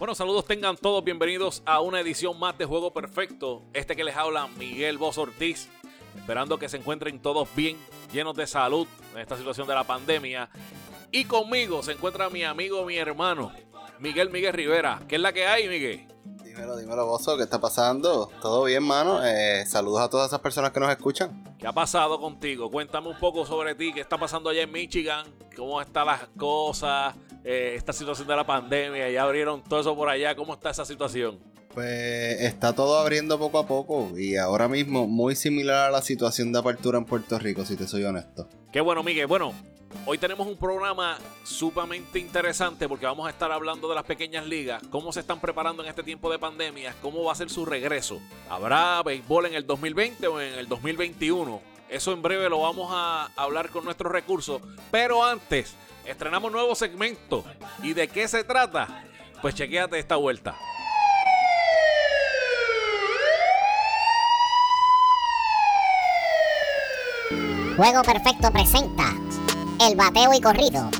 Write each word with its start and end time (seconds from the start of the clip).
Bueno, 0.00 0.14
saludos 0.14 0.46
tengan 0.46 0.78
todos, 0.78 1.04
bienvenidos 1.04 1.62
a 1.66 1.82
una 1.82 2.00
edición 2.00 2.38
más 2.38 2.56
de 2.56 2.64
Juego 2.64 2.90
Perfecto. 2.90 3.64
Este 3.74 3.94
que 3.94 4.02
les 4.02 4.16
habla 4.16 4.46
Miguel 4.46 4.96
Boz 4.96 5.18
Ortiz, 5.18 5.68
esperando 6.16 6.58
que 6.58 6.70
se 6.70 6.78
encuentren 6.78 7.20
todos 7.20 7.46
bien, 7.54 7.76
llenos 8.10 8.34
de 8.34 8.46
salud 8.46 8.88
en 9.12 9.20
esta 9.20 9.36
situación 9.36 9.66
de 9.68 9.74
la 9.74 9.84
pandemia. 9.84 10.48
Y 11.12 11.26
conmigo 11.26 11.82
se 11.82 11.92
encuentra 11.92 12.30
mi 12.30 12.44
amigo, 12.44 12.82
mi 12.86 12.96
hermano, 12.96 13.52
Miguel 13.98 14.30
Miguel 14.30 14.54
Rivera. 14.54 15.02
¿Qué 15.06 15.16
es 15.16 15.20
la 15.20 15.34
que 15.34 15.46
hay, 15.46 15.68
Miguel? 15.68 16.08
Dímelo, 16.44 16.78
dímelo, 16.78 17.04
Bozo, 17.04 17.36
¿qué 17.36 17.42
está 17.42 17.60
pasando? 17.60 18.30
¿Todo 18.40 18.64
bien, 18.64 18.82
mano? 18.82 19.22
Eh, 19.22 19.66
saludos 19.66 20.00
a 20.00 20.08
todas 20.08 20.28
esas 20.28 20.40
personas 20.40 20.70
que 20.70 20.80
nos 20.80 20.88
escuchan. 20.88 21.44
¿Qué 21.58 21.66
ha 21.66 21.72
pasado 21.72 22.18
contigo? 22.18 22.70
Cuéntame 22.70 23.08
un 23.08 23.18
poco 23.18 23.44
sobre 23.44 23.74
ti, 23.74 23.92
qué 23.92 24.00
está 24.00 24.16
pasando 24.16 24.48
allá 24.48 24.62
en 24.62 24.72
Michigan, 24.72 25.26
cómo 25.56 25.80
están 25.80 26.06
las 26.06 26.22
cosas, 26.36 27.14
eh, 27.44 27.74
esta 27.76 27.92
situación 27.92 28.28
de 28.28 28.36
la 28.36 28.46
pandemia, 28.46 29.10
ya 29.10 29.22
abrieron 29.22 29.62
todo 29.62 29.80
eso 29.80 29.96
por 29.96 30.08
allá, 30.08 30.34
¿cómo 30.34 30.54
está 30.54 30.70
esa 30.70 30.84
situación? 30.84 31.38
Pues 31.74 32.40
está 32.40 32.72
todo 32.72 32.98
abriendo 32.98 33.38
poco 33.38 33.58
a 33.58 33.66
poco 33.66 34.18
y 34.18 34.36
ahora 34.36 34.66
mismo 34.66 35.06
muy 35.06 35.36
similar 35.36 35.88
a 35.88 35.90
la 35.90 36.02
situación 36.02 36.52
de 36.52 36.58
apertura 36.58 36.98
en 36.98 37.04
Puerto 37.04 37.38
Rico, 37.38 37.64
si 37.64 37.76
te 37.76 37.86
soy 37.86 38.02
honesto. 38.02 38.48
Qué 38.72 38.80
bueno, 38.80 39.04
Miguel. 39.04 39.28
Bueno, 39.28 39.52
hoy 40.04 40.18
tenemos 40.18 40.48
un 40.48 40.56
programa 40.56 41.16
sumamente 41.44 42.18
interesante 42.18 42.88
porque 42.88 43.06
vamos 43.06 43.26
a 43.28 43.30
estar 43.30 43.52
hablando 43.52 43.88
de 43.88 43.94
las 43.94 44.04
pequeñas 44.04 44.46
ligas, 44.46 44.82
cómo 44.90 45.12
se 45.12 45.20
están 45.20 45.40
preparando 45.40 45.84
en 45.84 45.88
este 45.88 46.02
tiempo 46.02 46.30
de 46.30 46.40
pandemia, 46.40 46.92
cómo 47.00 47.22
va 47.22 47.32
a 47.32 47.36
ser 47.36 47.50
su 47.50 47.64
regreso. 47.64 48.20
¿Habrá 48.48 49.00
béisbol 49.04 49.46
en 49.46 49.54
el 49.54 49.64
2020 49.64 50.26
o 50.26 50.40
en 50.40 50.58
el 50.58 50.68
2021? 50.68 51.69
Eso 51.90 52.12
en 52.12 52.22
breve 52.22 52.48
lo 52.48 52.60
vamos 52.60 52.88
a 52.92 53.30
hablar 53.34 53.68
con 53.70 53.84
nuestros 53.84 54.12
recursos, 54.12 54.62
pero 54.92 55.24
antes 55.24 55.74
estrenamos 56.06 56.52
nuevo 56.52 56.76
segmento. 56.76 57.44
¿Y 57.82 57.94
de 57.94 58.06
qué 58.06 58.28
se 58.28 58.44
trata? 58.44 59.02
Pues 59.42 59.56
chequéate 59.56 59.98
esta 59.98 60.14
vuelta. 60.14 60.56
Juego 67.76 68.02
Perfecto 68.02 68.52
presenta 68.52 69.14
El 69.80 69.96
Bateo 69.96 70.32
y 70.32 70.40
Corrido, 70.40 70.90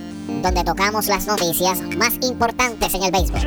donde 0.42 0.64
tocamos 0.64 1.06
las 1.06 1.24
noticias 1.26 1.82
más 1.96 2.14
importantes 2.22 2.94
en 2.94 3.04
el 3.04 3.12
béisbol. 3.12 3.40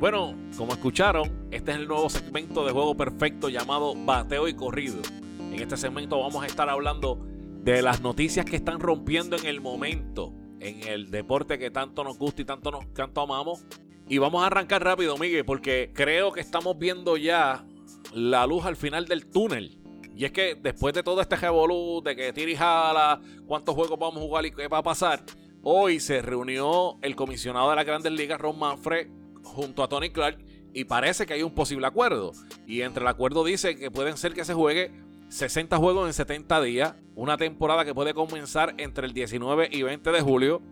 Bueno, 0.00 0.34
como 0.56 0.72
escucharon, 0.72 1.48
este 1.50 1.72
es 1.72 1.76
el 1.76 1.86
nuevo 1.86 2.08
segmento 2.08 2.64
de 2.64 2.72
Juego 2.72 2.96
Perfecto 2.96 3.50
llamado 3.50 3.92
Bateo 3.94 4.48
y 4.48 4.54
Corrido. 4.54 5.02
En 5.38 5.60
este 5.60 5.76
segmento 5.76 6.18
vamos 6.18 6.42
a 6.42 6.46
estar 6.46 6.70
hablando 6.70 7.18
de 7.62 7.82
las 7.82 8.00
noticias 8.00 8.46
que 8.46 8.56
están 8.56 8.80
rompiendo 8.80 9.36
en 9.36 9.44
el 9.44 9.60
momento, 9.60 10.32
en 10.58 10.88
el 10.88 11.10
deporte 11.10 11.58
que 11.58 11.70
tanto 11.70 12.02
nos 12.02 12.16
gusta 12.16 12.40
y 12.40 12.44
tanto 12.46 12.70
nos 12.70 12.90
tanto 12.94 13.20
amamos. 13.20 13.66
Y 14.08 14.16
vamos 14.16 14.42
a 14.42 14.46
arrancar 14.46 14.82
rápido, 14.82 15.18
Miguel, 15.18 15.44
porque 15.44 15.90
creo 15.92 16.32
que 16.32 16.40
estamos 16.40 16.78
viendo 16.78 17.18
ya 17.18 17.66
la 18.14 18.46
luz 18.46 18.64
al 18.64 18.76
final 18.76 19.04
del 19.04 19.26
túnel. 19.26 19.82
Y 20.16 20.24
es 20.24 20.32
que 20.32 20.54
después 20.54 20.94
de 20.94 21.02
todo 21.02 21.20
este 21.20 21.36
revolú, 21.36 22.00
de 22.02 22.16
que 22.16 22.32
tira 22.32 22.50
y 22.50 22.56
jala, 22.56 23.20
cuántos 23.46 23.74
juegos 23.74 23.98
vamos 23.98 24.16
a 24.16 24.20
jugar 24.20 24.46
y 24.46 24.50
qué 24.50 24.66
va 24.66 24.78
a 24.78 24.82
pasar, 24.82 25.22
hoy 25.62 26.00
se 26.00 26.22
reunió 26.22 26.96
el 27.02 27.14
comisionado 27.14 27.68
de 27.68 27.76
las 27.76 27.84
grandes 27.84 28.12
ligas, 28.12 28.40
Ron 28.40 28.58
Manfred, 28.58 29.19
junto 29.42 29.82
a 29.82 29.88
Tony 29.88 30.10
Clark, 30.10 30.38
y 30.72 30.84
parece 30.84 31.26
que 31.26 31.34
hay 31.34 31.42
un 31.42 31.54
posible 31.54 31.86
acuerdo. 31.86 32.32
Y 32.66 32.82
entre 32.82 33.02
el 33.02 33.08
acuerdo 33.08 33.44
dice 33.44 33.76
que 33.76 33.90
pueden 33.90 34.16
ser 34.16 34.34
que 34.34 34.44
se 34.44 34.54
juegue 34.54 34.92
60 35.28 35.76
juegos 35.76 36.06
en 36.06 36.12
70 36.12 36.60
días, 36.62 36.94
una 37.14 37.36
temporada 37.36 37.84
que 37.84 37.94
puede 37.94 38.14
comenzar 38.14 38.74
entre 38.78 39.06
el 39.06 39.12
19 39.12 39.68
y 39.70 39.82
20 39.82 40.10
de 40.10 40.20
julio. 40.20 40.62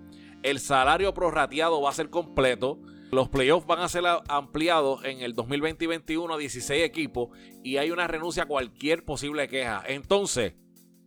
El 0.43 0.61
salario 0.61 1.15
prorrateado 1.15 1.81
va 1.81 1.91
a 1.91 1.95
ser 1.95 2.11
completo. 2.11 2.79
Los 3.11 3.29
playoffs 3.29 3.67
van 3.67 3.81
a 3.81 3.89
ser 3.89 4.05
ampliados 4.29 5.05
en 5.05 5.21
el 5.21 5.35
2020 5.35 5.85
y 5.85 5.87
2021 5.87 6.35
a 6.35 6.39
16 6.39 6.85
equipos 6.85 7.31
y 7.65 7.79
hay 7.79 7.91
una 7.91 8.07
renuncia 8.07 8.45
a 8.45 8.47
cualquier 8.47 9.05
posible 9.05 9.49
queja. 9.49 9.83
Entonces, 9.87 10.55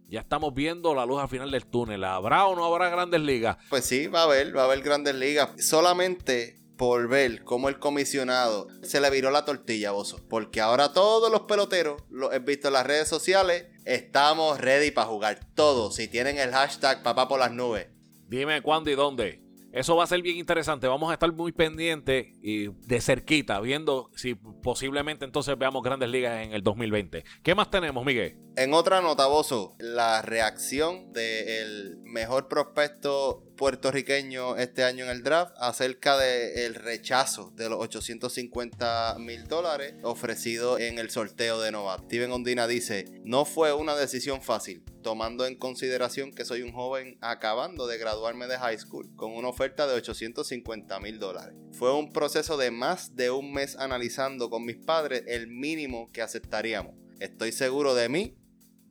ya 0.10 0.22
estamos 0.22 0.54
viendo 0.54 0.94
la 0.96 1.06
luz 1.06 1.22
al 1.22 1.30
final 1.30 1.52
del 1.52 1.66
túnel. 1.66 2.04
¿Habrá 2.04 2.46
o 2.48 2.56
no 2.56 2.66
habrá 2.66 2.90
grandes 2.90 3.22
ligas? 3.22 3.58
Pues 3.70 3.86
sí, 3.86 4.08
va 4.08 4.22
a 4.22 4.24
haber, 4.24 4.56
va 4.56 4.64
a 4.64 4.66
haber 4.66 4.82
grandes 4.82 5.16
ligas. 5.16 5.52
Solamente 5.60 6.61
por 6.82 7.08
ver 7.08 7.44
cómo 7.44 7.70
el 7.70 7.78
comisionado 7.78 8.68
se 8.82 9.00
le 9.00 9.12
viró 9.12 9.30
la 9.30 9.46
tortilla, 9.46 9.92
Bozo. 9.92 10.20
Porque 10.28 10.62
ahora 10.62 10.94
todos 10.94 11.32
los 11.32 11.42
peloteros, 11.42 12.02
los 12.10 12.34
he 12.34 12.40
visto 12.40 12.70
en 12.70 12.74
las 12.74 12.88
redes 12.88 13.08
sociales, 13.08 13.68
estamos 13.86 14.60
ready 14.60 14.90
para 14.90 15.06
jugar. 15.06 15.46
Todos, 15.54 15.94
si 15.94 16.08
tienen 16.08 16.40
el 16.40 16.50
hashtag 16.50 17.04
papá 17.04 17.28
por 17.28 17.40
las 17.40 17.52
nubes. 17.52 17.86
Dime 18.28 18.64
cuándo 18.64 18.90
y 18.90 18.96
dónde. 18.96 19.44
Eso 19.72 19.96
va 19.96 20.06
a 20.06 20.08
ser 20.08 20.24
bien 20.24 20.38
interesante. 20.38 20.88
Vamos 20.88 21.12
a 21.12 21.14
estar 21.14 21.32
muy 21.32 21.52
pendientes 21.52 22.30
y 22.42 22.70
de 22.70 23.00
cerquita, 23.00 23.60
viendo 23.62 24.10
si 24.16 24.34
posiblemente 24.34 25.24
entonces 25.24 25.56
veamos 25.60 25.84
grandes 25.84 26.10
ligas 26.10 26.44
en 26.44 26.54
el 26.54 26.64
2020. 26.64 27.24
¿Qué 27.44 27.54
más 27.54 27.70
tenemos, 27.70 28.04
Miguel? 28.04 28.40
En 28.58 28.74
otra 28.74 29.00
nota, 29.00 29.28
Bozo, 29.28 29.78
la 29.80 30.22
reacción 30.22 31.14
del 31.14 32.00
mejor 32.04 32.50
prospecto 32.50 33.46
puertorriqueño 33.56 34.58
este 34.58 34.84
año 34.84 35.06
en 35.06 35.10
el 35.10 35.24
draft 35.24 35.54
acerca 35.58 36.18
del 36.18 36.76
rechazo 36.76 37.54
de 37.56 37.70
los 37.70 37.80
850 37.80 39.16
mil 39.20 39.48
dólares 39.48 39.96
ofrecido 40.04 40.78
en 40.80 41.00
el 41.00 41.10
sorteo 41.12 41.62
de 41.62 41.72
novato. 41.72 42.04
Steven 42.04 42.34
Ondina 42.34 42.68
dice, 42.68 43.06
no 43.24 43.46
fue 43.46 43.72
una 43.72 43.96
decisión 43.96 44.42
fácil, 44.42 44.84
tomando 45.02 45.46
en 45.46 45.56
consideración 45.56 46.34
que 46.34 46.44
soy 46.44 46.62
un 46.62 46.74
joven 46.74 47.18
acabando 47.22 47.88
de 47.88 48.00
graduarme 48.00 48.48
de 48.48 48.58
high 48.58 48.80
school 48.80 49.16
con 49.16 49.32
una 49.32 49.48
oferta 49.48 49.88
de 49.88 49.94
850 49.94 51.00
mil 51.00 51.20
dólares. 51.20 51.56
Fue 51.72 51.96
un 51.96 52.12
proceso 52.12 52.58
de 52.58 52.70
más 52.70 53.16
de 53.16 53.32
un 53.32 53.54
mes 53.54 53.78
analizando 53.78 54.50
con 54.50 54.66
mis 54.66 54.78
padres 54.78 55.24
el 55.28 55.48
mínimo 55.48 56.10
que 56.12 56.22
aceptaríamos. 56.22 56.96
Estoy 57.22 57.52
seguro 57.52 57.94
de 57.94 58.10
mí, 58.10 58.41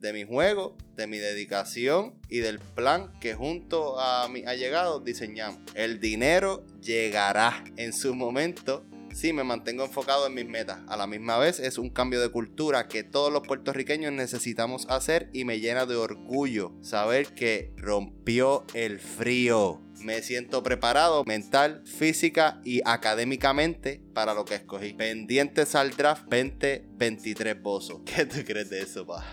de 0.01 0.13
mi 0.13 0.25
juego, 0.25 0.75
de 0.95 1.07
mi 1.07 1.17
dedicación 1.17 2.15
y 2.27 2.39
del 2.39 2.59
plan 2.59 3.13
que 3.21 3.35
junto 3.35 3.99
a 3.99 4.27
mis 4.27 4.45
allegados 4.47 5.05
diseñamos. 5.05 5.59
El 5.75 5.99
dinero 5.99 6.65
llegará 6.81 7.63
en 7.77 7.93
su 7.93 8.15
momento 8.15 8.83
si 9.13 9.33
me 9.33 9.43
mantengo 9.43 9.83
enfocado 9.83 10.27
en 10.27 10.33
mis 10.33 10.47
metas. 10.47 10.79
A 10.87 10.97
la 10.97 11.05
misma 11.05 11.37
vez 11.37 11.59
es 11.59 11.77
un 11.77 11.89
cambio 11.89 12.21
de 12.21 12.29
cultura 12.29 12.87
que 12.87 13.03
todos 13.03 13.31
los 13.31 13.45
puertorriqueños 13.45 14.11
necesitamos 14.11 14.87
hacer 14.89 15.29
y 15.33 15.45
me 15.45 15.59
llena 15.59 15.85
de 15.85 15.95
orgullo 15.95 16.73
saber 16.81 17.27
que 17.27 17.73
rompió 17.77 18.65
el 18.73 18.99
frío. 18.99 19.81
Me 19.99 20.21
siento 20.23 20.63
preparado 20.63 21.23
mental, 21.25 21.83
física 21.85 22.59
y 22.63 22.81
académicamente 22.85 24.01
para 24.13 24.33
lo 24.33 24.45
que 24.45 24.55
escogí. 24.55 24.93
Pendientes 24.93 25.75
al 25.75 25.91
draft 25.91 26.23
2023 26.23 27.61
Bozo. 27.61 28.03
¿Qué 28.05 28.25
tú 28.25 28.37
crees 28.45 28.69
de 28.69 28.81
eso, 28.81 29.05
pa? 29.05 29.23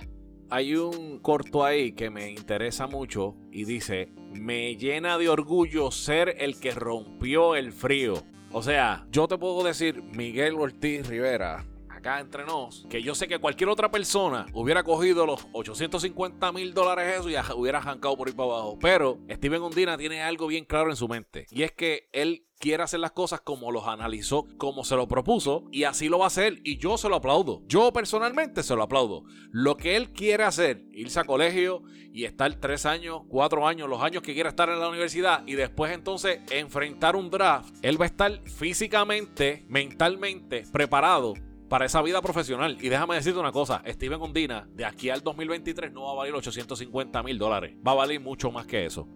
Hay 0.51 0.75
un 0.75 1.19
corto 1.19 1.63
ahí 1.63 1.93
que 1.93 2.09
me 2.09 2.31
interesa 2.31 2.87
mucho 2.87 3.37
y 3.53 3.65
dice, 3.65 4.13
me 4.33 4.77
llena 4.77 5.19
de 5.19 5.29
orgullo 5.29 5.91
ser 5.91 6.37
el 6.39 6.59
que 6.59 6.71
rompió 6.73 7.55
el 7.55 7.73
frío. 7.73 8.15
O 8.51 8.63
sea, 8.63 9.07
yo 9.13 9.29
te 9.29 9.37
puedo 9.37 9.63
decir, 9.63 10.03
Miguel 10.03 10.55
Ortiz 10.55 11.07
Rivera, 11.07 11.67
acá 11.99 12.21
entre 12.21 12.45
nos, 12.45 12.87
que 12.89 13.03
yo 13.03 13.15
sé 13.15 13.29
que 13.29 13.39
cualquier 13.39 13.69
otra 13.69 13.91
persona 13.91 14.47
hubiera 14.53 14.83
cogido 14.83 15.27
los 15.27 15.47
850 15.53 16.53
mil 16.53 16.73
dólares 16.73 17.21
eso 17.21 17.31
y 17.31 17.37
hubiera 17.55 17.79
arrancado 17.79 18.17
por 18.17 18.29
ahí 18.29 18.35
para 18.35 18.51
abajo. 18.51 18.79
Pero 18.81 19.19
Steven 19.31 19.63
Ondina 19.63 19.99
tiene 19.99 20.23
algo 20.23 20.47
bien 20.47 20.65
claro 20.65 20.91
en 20.91 20.97
su 20.97 21.09
mente. 21.09 21.47
Y 21.51 21.63
es 21.63 21.73
que 21.73 22.09
él 22.13 22.45
quiere 22.59 22.83
hacer 22.83 23.01
las 23.01 23.13
cosas 23.13 23.41
como 23.41 23.71
los 23.71 23.87
analizó, 23.87 24.47
como 24.57 24.85
se 24.85 24.97
lo 24.97 25.07
propuso, 25.07 25.65
y 25.71 25.85
así 25.85 26.09
lo 26.09 26.19
va 26.19 26.25
a 26.25 26.29
hacer. 26.29 26.61
Y 26.65 26.79
yo 26.79 26.99
se 26.99 27.09
lo 27.09 27.17
aplaudo. 27.17 27.62
Yo 27.67 27.93
personalmente 27.93 28.62
se 28.62 28.75
lo 28.75 28.83
aplaudo. 28.83 29.25
Lo 29.51 29.77
que 29.77 29.97
él 29.97 30.12
quiere 30.12 30.44
hacer, 30.44 30.85
irse 30.93 31.21
a 31.21 31.25
colegio 31.25 31.83
y 32.12 32.25
estar 32.25 32.53
tres 32.56 32.87
años, 32.87 33.23
cuatro 33.29 33.67
años, 33.67 33.89
los 33.89 34.03
años 34.03 34.23
que 34.23 34.35
quiera 34.35 34.49
estar 34.49 34.69
en 34.69 34.81
la 34.81 34.89
universidad, 34.89 35.47
y 35.47 35.55
después 35.55 35.93
entonces 35.93 36.41
enfrentar 36.51 37.17
un 37.17 37.31
draft, 37.31 37.75
él 37.83 38.01
va 38.01 38.06
a 38.06 38.09
estar 38.09 38.41
físicamente, 38.49 39.65
mentalmente 39.69 40.65
preparado 40.73 41.35
para 41.69 41.87
esa 41.87 42.03
vida 42.03 42.23
profesional. 42.23 42.79
Y 42.81 42.88
déjame 42.88 43.17
decirte 43.17 43.38
una 43.38 43.53
cosa, 43.53 43.82
Steven 43.87 44.20
Ondina, 44.20 44.69
de 44.75 44.85
aquí 44.85 45.11
al 45.11 45.23
2023 45.23 45.93
no 45.93 46.05
va 46.05 46.12
a 46.12 46.15
valer 46.15 46.35
850 46.35 47.23
mil 47.23 47.38
dólares. 47.38 47.76
Va 47.87 47.93
a 47.93 47.97
valer 47.97 48.20
mucho 48.20 48.50
más 48.50 48.67
que 48.67 48.87
eso. 48.87 49.09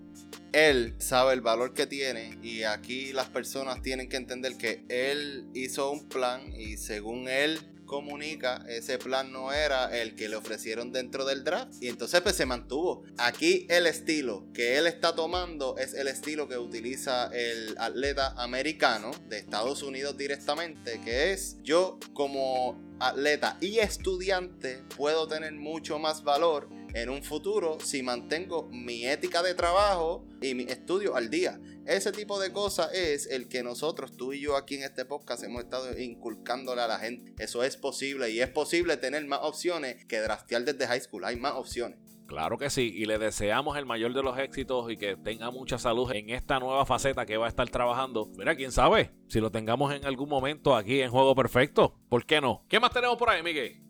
Él 0.52 0.94
sabe 0.98 1.32
el 1.32 1.40
valor 1.40 1.72
que 1.72 1.86
tiene 1.86 2.38
y 2.42 2.64
aquí 2.64 3.12
las 3.12 3.28
personas 3.30 3.80
tienen 3.80 4.08
que 4.08 4.18
entender 4.18 4.58
que 4.58 4.84
él 4.88 5.46
hizo 5.54 5.90
un 5.90 6.08
plan 6.08 6.52
y 6.54 6.76
según 6.76 7.26
él 7.26 7.58
comunica, 7.92 8.64
ese 8.70 8.96
plan 8.96 9.30
no 9.30 9.52
era 9.52 9.94
el 10.00 10.14
que 10.14 10.26
le 10.26 10.36
ofrecieron 10.36 10.92
dentro 10.92 11.26
del 11.26 11.44
draft 11.44 11.74
y 11.82 11.88
entonces 11.88 12.22
pues 12.22 12.34
se 12.34 12.46
mantuvo. 12.46 13.04
Aquí 13.18 13.66
el 13.68 13.86
estilo 13.86 14.46
que 14.54 14.78
él 14.78 14.86
está 14.86 15.14
tomando 15.14 15.76
es 15.76 15.92
el 15.92 16.08
estilo 16.08 16.48
que 16.48 16.56
utiliza 16.56 17.26
el 17.34 17.76
atleta 17.76 18.32
americano 18.38 19.10
de 19.28 19.36
Estados 19.36 19.82
Unidos 19.82 20.16
directamente, 20.16 21.02
que 21.04 21.32
es 21.32 21.58
yo 21.62 21.98
como 22.14 22.80
atleta 22.98 23.58
y 23.60 23.78
estudiante 23.80 24.84
puedo 24.96 25.28
tener 25.28 25.52
mucho 25.52 25.98
más 25.98 26.24
valor 26.24 26.70
en 26.94 27.10
un 27.10 27.22
futuro 27.22 27.78
si 27.80 28.02
mantengo 28.02 28.68
mi 28.70 29.06
ética 29.06 29.42
de 29.42 29.54
trabajo 29.54 30.26
y 30.40 30.54
mi 30.54 30.64
estudio 30.64 31.14
al 31.14 31.28
día. 31.28 31.60
Ese 31.86 32.12
tipo 32.12 32.38
de 32.38 32.52
cosas 32.52 32.92
es 32.94 33.26
el 33.26 33.48
que 33.48 33.64
nosotros, 33.64 34.16
tú 34.16 34.32
y 34.32 34.40
yo 34.40 34.56
aquí 34.56 34.76
en 34.76 34.84
este 34.84 35.04
podcast 35.04 35.42
hemos 35.42 35.64
estado 35.64 35.98
inculcándole 35.98 36.80
a 36.80 36.86
la 36.86 36.98
gente. 36.98 37.34
Eso 37.42 37.64
es 37.64 37.76
posible 37.76 38.30
y 38.30 38.40
es 38.40 38.48
posible 38.48 38.96
tener 38.96 39.26
más 39.26 39.40
opciones 39.42 40.04
que 40.04 40.20
draftear 40.20 40.64
desde 40.64 40.86
high 40.86 41.00
school. 41.00 41.24
Hay 41.24 41.36
más 41.36 41.54
opciones. 41.54 41.98
Claro 42.26 42.56
que 42.56 42.70
sí, 42.70 42.92
y 42.94 43.04
le 43.04 43.18
deseamos 43.18 43.76
el 43.76 43.84
mayor 43.84 44.14
de 44.14 44.22
los 44.22 44.38
éxitos 44.38 44.90
y 44.90 44.96
que 44.96 45.16
tenga 45.16 45.50
mucha 45.50 45.76
salud 45.76 46.10
en 46.12 46.30
esta 46.30 46.60
nueva 46.60 46.86
faceta 46.86 47.26
que 47.26 47.36
va 47.36 47.46
a 47.46 47.48
estar 47.48 47.68
trabajando. 47.68 48.30
Mira, 48.38 48.54
quién 48.54 48.72
sabe, 48.72 49.10
si 49.28 49.40
lo 49.40 49.50
tengamos 49.50 49.92
en 49.92 50.06
algún 50.06 50.28
momento 50.28 50.76
aquí 50.76 51.00
en 51.00 51.10
Juego 51.10 51.34
Perfecto, 51.34 51.98
¿por 52.08 52.24
qué 52.24 52.40
no? 52.40 52.64
¿Qué 52.68 52.80
más 52.80 52.92
tenemos 52.92 53.16
por 53.18 53.28
ahí, 53.28 53.42
Miguel? 53.42 53.82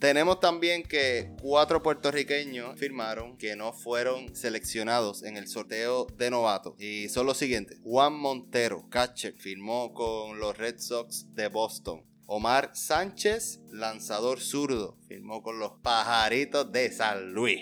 Tenemos 0.00 0.40
también 0.40 0.82
que 0.82 1.30
cuatro 1.42 1.82
puertorriqueños 1.82 2.78
firmaron 2.78 3.36
que 3.36 3.54
no 3.54 3.74
fueron 3.74 4.34
seleccionados 4.34 5.22
en 5.22 5.36
el 5.36 5.46
sorteo 5.46 6.06
de 6.16 6.30
novatos. 6.30 6.72
Y 6.78 7.10
son 7.10 7.26
los 7.26 7.36
siguientes. 7.36 7.78
Juan 7.84 8.14
Montero, 8.14 8.88
catcher, 8.88 9.34
firmó 9.34 9.92
con 9.92 10.40
los 10.40 10.56
Red 10.56 10.78
Sox 10.78 11.26
de 11.34 11.48
Boston. 11.48 12.02
Omar 12.24 12.70
Sánchez, 12.72 13.60
lanzador 13.70 14.40
zurdo, 14.40 14.96
firmó 15.06 15.42
con 15.42 15.58
los 15.58 15.72
Pajaritos 15.82 16.72
de 16.72 16.90
San 16.92 17.34
Luis. 17.34 17.60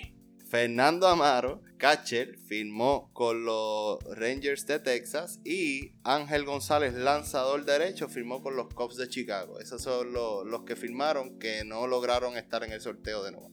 Fernando 0.48 1.06
Amaro, 1.06 1.60
catcher, 1.76 2.38
firmó 2.38 3.10
con 3.12 3.44
los 3.44 3.98
Rangers 4.16 4.66
de 4.66 4.78
Texas 4.78 5.40
y 5.44 5.92
Ángel 6.04 6.46
González, 6.46 6.94
lanzador 6.94 7.66
derecho, 7.66 8.08
firmó 8.08 8.42
con 8.42 8.56
los 8.56 8.72
Cubs 8.72 8.96
de 8.96 9.08
Chicago. 9.08 9.60
Esos 9.60 9.82
son 9.82 10.14
los, 10.14 10.62
que 10.64 10.74
firmaron 10.74 11.38
que 11.38 11.64
no 11.66 11.86
lograron 11.86 12.38
estar 12.38 12.64
en 12.64 12.72
el 12.72 12.80
sorteo 12.80 13.22
de 13.24 13.32
nuevo. 13.32 13.50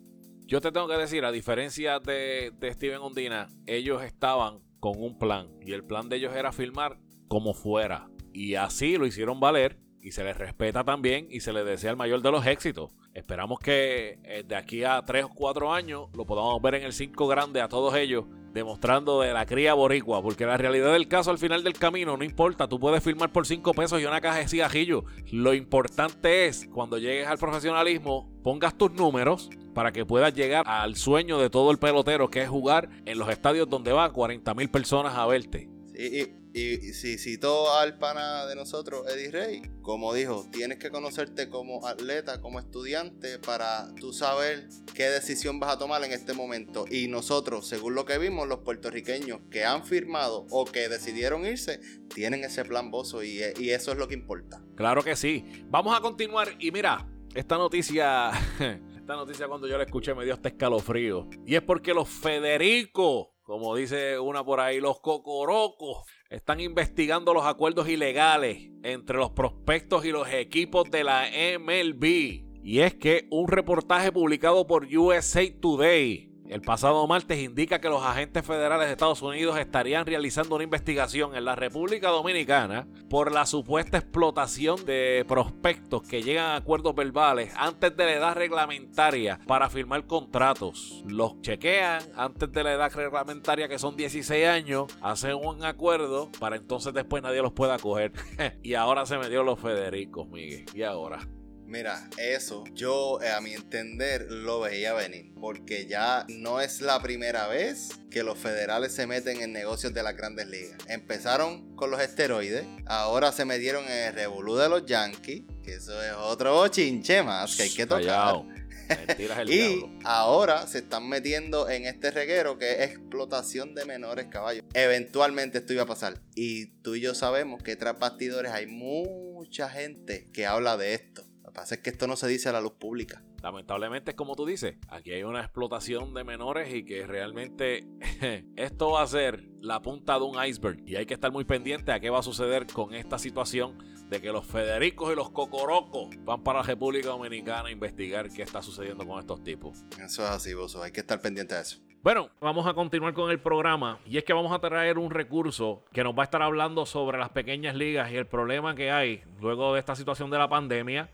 Yo 0.48 0.62
te 0.62 0.72
tengo 0.72 0.88
que 0.88 0.96
decir, 0.96 1.26
a 1.26 1.34
diferencia 1.34 2.00
de, 2.00 2.54
Steven 2.62 3.02
Ondina, 3.02 3.50
ellos 3.66 4.02
estaban 4.02 4.62
con 4.80 4.94
un 4.98 5.18
plan 5.18 5.50
y 5.60 5.74
el 5.74 5.84
plan 5.84 6.08
de 6.08 6.16
ellos 6.16 6.34
era 6.34 6.54
firmar 6.54 6.98
como 7.28 7.54
fuera. 7.54 8.08
Y 8.32 8.56
así 8.56 8.98
lo 8.98 9.06
hicieron 9.06 9.42
valer 9.42 9.80
y 10.06 10.12
se 10.12 10.24
les 10.24 10.38
respeta 10.38 10.84
también 10.84 11.28
y 11.32 11.40
se 11.40 11.52
les 11.52 11.66
desea 11.66 11.90
el 11.90 11.98
mayor 11.98 12.22
de 12.22 12.30
los 12.30 12.46
éxitos. 12.46 12.92
Esperamos 13.16 13.58
que 13.58 14.20
eh, 14.24 14.44
de 14.48 14.56
aquí 14.56 14.84
a 14.84 15.02
3 15.02 15.26
o 15.26 15.30
4 15.30 15.74
años 15.74 16.10
lo 16.14 16.26
podamos 16.26 16.62
ver 16.62 16.76
en 16.76 16.84
el 16.84 16.94
5 16.94 17.28
grande 17.28 17.60
a 17.60 17.68
todos 17.68 17.96
ellos 17.96 18.26
demostrando 18.54 19.22
de 19.22 19.34
la 19.34 19.48
cría 19.48 19.74
boricua, 19.74 20.22
porque 20.22 20.46
la 20.46 20.58
realidad 20.58 20.94
del 20.94 21.08
caso 21.08 21.32
al 21.32 21.40
final 21.40 21.64
del 21.64 21.74
camino 21.74 22.16
no 22.16 22.24
importa, 22.24 22.70
tú 22.70 22.80
puedes 22.80 23.04
firmar 23.04 23.32
por 23.32 23.48
5 23.48 23.74
pesos 23.74 24.00
y 24.00 24.06
una 24.06 24.22
caja 24.22 24.38
de 24.38 24.48
cigajillo. 24.48 25.06
Lo 25.32 25.56
importante 25.56 26.46
es 26.46 26.70
cuando 26.72 27.00
llegues 27.00 27.28
al 27.28 27.40
profesionalismo, 27.40 28.30
pongas 28.44 28.78
tus 28.78 28.92
números 28.92 29.50
para 29.74 29.92
que 29.92 30.06
puedas 30.06 30.36
llegar 30.36 30.66
al 30.68 30.96
sueño 30.96 31.40
de 31.40 31.50
todo 31.50 31.72
el 31.72 31.80
pelotero, 31.80 32.30
que 32.30 32.44
es 32.44 32.48
jugar 32.48 32.90
en 33.06 33.18
los 33.18 33.28
estadios 33.28 33.68
donde 33.68 33.92
va 33.92 34.14
40 34.14 34.54
mil 34.54 34.70
personas 34.70 35.16
a 35.16 35.26
verte. 35.26 35.68
y 35.98 36.45
y, 36.56 36.94
si 36.94 37.18
citó 37.18 37.74
al 37.74 37.98
pana 37.98 38.46
de 38.46 38.56
nosotros, 38.56 39.06
Eddie 39.12 39.30
Rey, 39.30 39.62
como 39.82 40.14
dijo, 40.14 40.48
tienes 40.54 40.78
que 40.78 40.90
conocerte 40.90 41.50
como 41.50 41.86
atleta, 41.86 42.40
como 42.40 42.60
estudiante, 42.60 43.40
para 43.40 43.94
tú 43.96 44.14
saber 44.14 44.70
qué 44.94 45.10
decisión 45.10 45.60
vas 45.60 45.74
a 45.74 45.78
tomar 45.78 46.02
en 46.06 46.14
este 46.14 46.32
momento. 46.32 46.86
Y 46.90 47.10
nosotros, 47.10 47.68
según 47.68 47.94
lo 47.94 48.06
que 48.06 48.18
vimos, 48.18 48.48
los 48.48 48.60
puertorriqueños 48.60 49.42
que 49.52 49.66
han 49.66 49.84
firmado 49.84 50.48
o 50.50 50.64
que 50.64 50.88
decidieron 50.88 51.46
irse, 51.46 51.82
tienen 52.14 52.46
ese 52.46 52.64
plan 52.64 52.90
bozo 52.90 53.22
y, 53.22 53.42
y 53.60 53.72
eso 53.72 53.92
es 53.92 53.98
lo 53.98 54.08
que 54.08 54.14
importa. 54.14 54.64
Claro 54.76 55.04
que 55.04 55.18
sí. 55.18 55.44
Vamos 55.66 55.98
a 55.98 56.00
continuar 56.00 56.56
y 56.58 56.72
mira, 56.72 57.06
esta 57.34 57.58
noticia... 57.58 58.32
Esta 59.06 59.18
noticia 59.18 59.48
cuando 59.48 59.68
yo 59.68 59.78
la 59.78 59.84
escuché 59.84 60.16
me 60.16 60.24
dio 60.24 60.34
hasta 60.34 60.50
escalofrío. 60.50 61.30
Y 61.46 61.54
es 61.54 61.62
porque 61.62 61.94
los 61.94 62.10
Federico, 62.10 63.36
como 63.44 63.76
dice 63.76 64.18
una 64.18 64.44
por 64.44 64.60
ahí, 64.60 64.82
los 64.82 65.00
cocorocos, 65.00 66.08
están 66.30 66.60
investigando 66.60 67.34
los 67.34 67.46
acuerdos 67.46 67.88
ilegales 67.88 68.70
entre 68.84 69.18
los 69.18 69.32
prospectos 69.32 70.06
y 70.06 70.12
los 70.12 70.32
equipos 70.32 70.90
de 70.90 71.04
la 71.04 71.26
MLB. 71.60 72.64
Y 72.64 72.80
es 72.80 72.96
que 72.96 73.28
un 73.30 73.48
reportaje 73.48 74.12
publicado 74.12 74.66
por 74.66 74.86
USA 74.86 75.44
Today 75.60 76.35
el 76.56 76.62
pasado 76.62 77.06
martes 77.06 77.38
indica 77.38 77.82
que 77.82 77.90
los 77.90 78.02
agentes 78.02 78.46
federales 78.46 78.88
de 78.88 78.94
Estados 78.94 79.22
Unidos 79.22 79.60
estarían 79.60 80.06
realizando 80.06 80.56
una 80.56 80.64
investigación 80.64 81.36
en 81.36 81.44
la 81.44 81.54
República 81.54 82.08
Dominicana 82.08 82.88
por 83.10 83.34
la 83.34 83.46
supuesta 83.46 83.98
explotación 83.98 84.86
de 84.86 85.26
prospectos 85.28 86.04
que 86.04 86.24
llegan 86.24 86.46
a 86.46 86.56
acuerdos 86.56 86.96
verbales 86.96 87.52
antes 87.58 87.98
de 87.98 88.06
la 88.06 88.14
edad 88.14 88.36
reglamentaria 88.36 89.38
para 89.46 89.70
firmar 89.70 90.08
contratos. 90.08 91.04
Los 91.06 91.42
chequean 91.42 92.02
antes 92.16 92.50
de 92.50 92.64
la 92.64 92.72
edad 92.72 92.94
reglamentaria 92.94 93.68
que 93.68 93.78
son 93.78 93.98
16 93.98 94.48
años, 94.48 94.98
hacen 95.02 95.36
un 95.36 95.62
acuerdo 95.66 96.32
para 96.40 96.56
entonces 96.56 96.94
después 96.94 97.22
nadie 97.22 97.42
los 97.42 97.52
pueda 97.52 97.78
coger. 97.80 98.14
y 98.64 98.76
ahora 98.76 99.06
se 99.06 99.18
me 99.18 99.28
dio 99.28 99.44
los 99.44 99.60
Federicos, 99.60 100.30
Miguel. 100.30 100.64
Y 100.74 100.84
ahora. 100.84 101.20
Mira, 101.68 102.08
eso 102.18 102.64
yo 102.74 103.20
eh, 103.22 103.32
a 103.32 103.42
mi 103.42 103.54
entender 103.54 104.32
lo 104.32 104.60
veía 104.60 104.94
venir, 104.94 105.34
porque 105.40 105.88
ya 105.88 106.26
no 106.30 106.62
es 106.62 106.80
la 106.80 107.02
primera 107.02 107.48
vez 107.48 107.90
que 108.12 108.24
los 108.24 108.38
federales 108.38 108.94
se 108.94 109.08
meten 109.08 109.42
en 109.42 109.52
negocios 109.52 109.94
de 109.94 110.04
las 110.04 110.16
grandes 110.16 110.48
ligas. 110.48 110.78
Empezaron 110.88 111.76
con 111.76 111.90
los 111.90 112.00
esteroides, 112.00 112.66
ahora 112.86 113.32
se 113.32 113.46
metieron 113.46 113.84
en 113.86 114.10
el 114.10 114.14
revolú 114.14 114.56
de 114.56 114.70
los 114.70 114.86
Yankees, 114.86 115.44
que 115.64 115.74
eso 115.74 116.02
es 116.02 116.14
otro 116.14 116.68
chinche 116.68 117.24
más 117.24 117.56
que 117.56 117.64
hay 117.64 117.72
que 117.72 117.86
tocar. 117.88 118.44
y 119.48 119.84
ahora 120.04 120.68
se 120.68 120.78
están 120.78 121.10
metiendo 121.10 121.68
en 121.68 121.86
este 121.86 122.12
reguero 122.12 122.60
que 122.60 122.84
es 122.84 122.92
explotación 122.92 123.74
de 123.74 123.86
menores 123.86 124.28
caballos. 124.28 124.64
Eventualmente 124.76 125.58
esto 125.58 125.74
iba 125.74 125.84
a 125.84 125.88
pasar. 125.88 126.22
Y 126.36 126.68
tú 126.84 126.94
y 126.94 127.02
yo 127.02 127.16
sabemos 127.16 127.64
que 127.64 127.76
tras 127.76 127.98
bastidores 127.98 128.52
hay 128.52 128.68
mucha 128.68 129.70
gente 129.70 130.28
que 130.32 130.46
habla 130.46 130.78
de 130.78 130.94
esto 130.94 131.26
pasa 131.56 131.76
es 131.76 131.82
que 131.82 131.90
esto 131.90 132.06
no 132.06 132.16
se 132.16 132.28
dice 132.28 132.50
a 132.50 132.52
la 132.52 132.62
luz 132.62 132.74
pública. 132.74 133.24
Lamentablemente 133.42 134.12
es 134.12 134.18
como 134.18 134.36
tú 134.36 134.46
dices, 134.46 134.76
aquí 134.90 135.12
hay 135.12 135.24
una 135.24 135.40
explotación 135.40 136.14
de 136.14 136.24
menores 136.24 136.72
y 136.74 136.84
que 136.84 137.08
realmente 137.08 137.88
esto 138.56 138.92
va 138.92 139.02
a 139.02 139.08
ser 139.08 139.50
la 139.62 139.82
punta 139.82 140.20
de 140.20 140.26
un 140.26 140.44
iceberg 140.44 140.84
y 140.86 140.98
hay 140.98 141.08
que 141.08 141.16
estar 141.16 141.32
muy 141.32 141.46
pendiente 141.46 141.92
a 141.92 142.00
qué 142.00 142.12
va 142.12 142.20
a 142.20 142.24
suceder 142.24 142.68
con 142.68 142.94
esta 142.94 143.18
situación 143.18 143.78
de 144.10 144.22
que 144.22 144.32
los 144.32 144.46
Federicos 144.46 145.12
y 145.12 145.16
los 145.16 145.32
Cocorocos 145.32 146.10
van 146.24 146.44
para 146.44 146.60
la 146.60 146.66
República 146.66 147.08
Dominicana 147.08 147.70
a 147.70 147.72
investigar 147.72 148.30
qué 148.30 148.44
está 148.44 148.62
sucediendo 148.62 149.08
con 149.08 149.20
estos 149.20 149.44
tipos. 149.44 149.84
Eso 149.94 150.24
es 150.24 150.30
así, 150.30 150.54
vos, 150.54 150.76
hay 150.76 150.92
que 150.92 151.00
estar 151.00 151.20
pendiente 151.22 151.56
de 151.56 151.62
eso. 151.62 151.80
Bueno, 152.04 152.30
vamos 152.40 152.68
a 152.68 152.76
continuar 152.76 153.16
con 153.16 153.32
el 153.32 153.40
programa 153.40 153.98
y 154.06 154.20
es 154.20 154.24
que 154.24 154.34
vamos 154.34 154.52
a 154.52 154.60
traer 154.60 155.00
un 155.00 155.10
recurso 155.10 155.84
que 155.92 156.04
nos 156.04 156.16
va 156.16 156.22
a 156.22 156.26
estar 156.26 156.44
hablando 156.44 156.86
sobre 156.86 157.18
las 157.18 157.30
pequeñas 157.30 157.76
ligas 157.76 158.12
y 158.12 158.16
el 158.16 158.28
problema 158.28 158.76
que 158.76 158.92
hay 158.92 159.24
luego 159.40 159.74
de 159.74 159.80
esta 159.80 159.96
situación 159.96 160.30
de 160.30 160.38
la 160.38 160.48
pandemia 160.48 161.10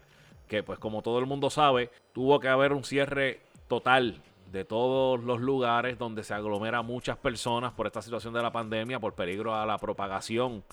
que 0.52 0.64
pues 0.64 0.80
como 0.80 1.02
todo 1.02 1.18
el 1.20 1.26
mundo 1.26 1.50
sabe, 1.50 1.90
tuvo 2.12 2.42
que 2.42 2.50
haber 2.50 2.74
un 2.74 2.84
cierre 2.84 3.40
total 3.70 4.22
de 4.52 4.66
todos 4.66 5.24
los 5.24 5.40
lugares 5.40 5.98
donde 5.98 6.26
se 6.26 6.34
aglomera 6.34 6.82
muchas 6.82 7.16
personas 7.16 7.72
por 7.72 7.88
esta 7.88 8.02
situación 8.02 8.34
de 8.34 8.42
la 8.42 8.52
pandemia, 8.52 9.00
por 9.00 9.14
peligro 9.14 9.56
a 9.56 9.66
la 9.66 9.78
propagación. 9.78 10.66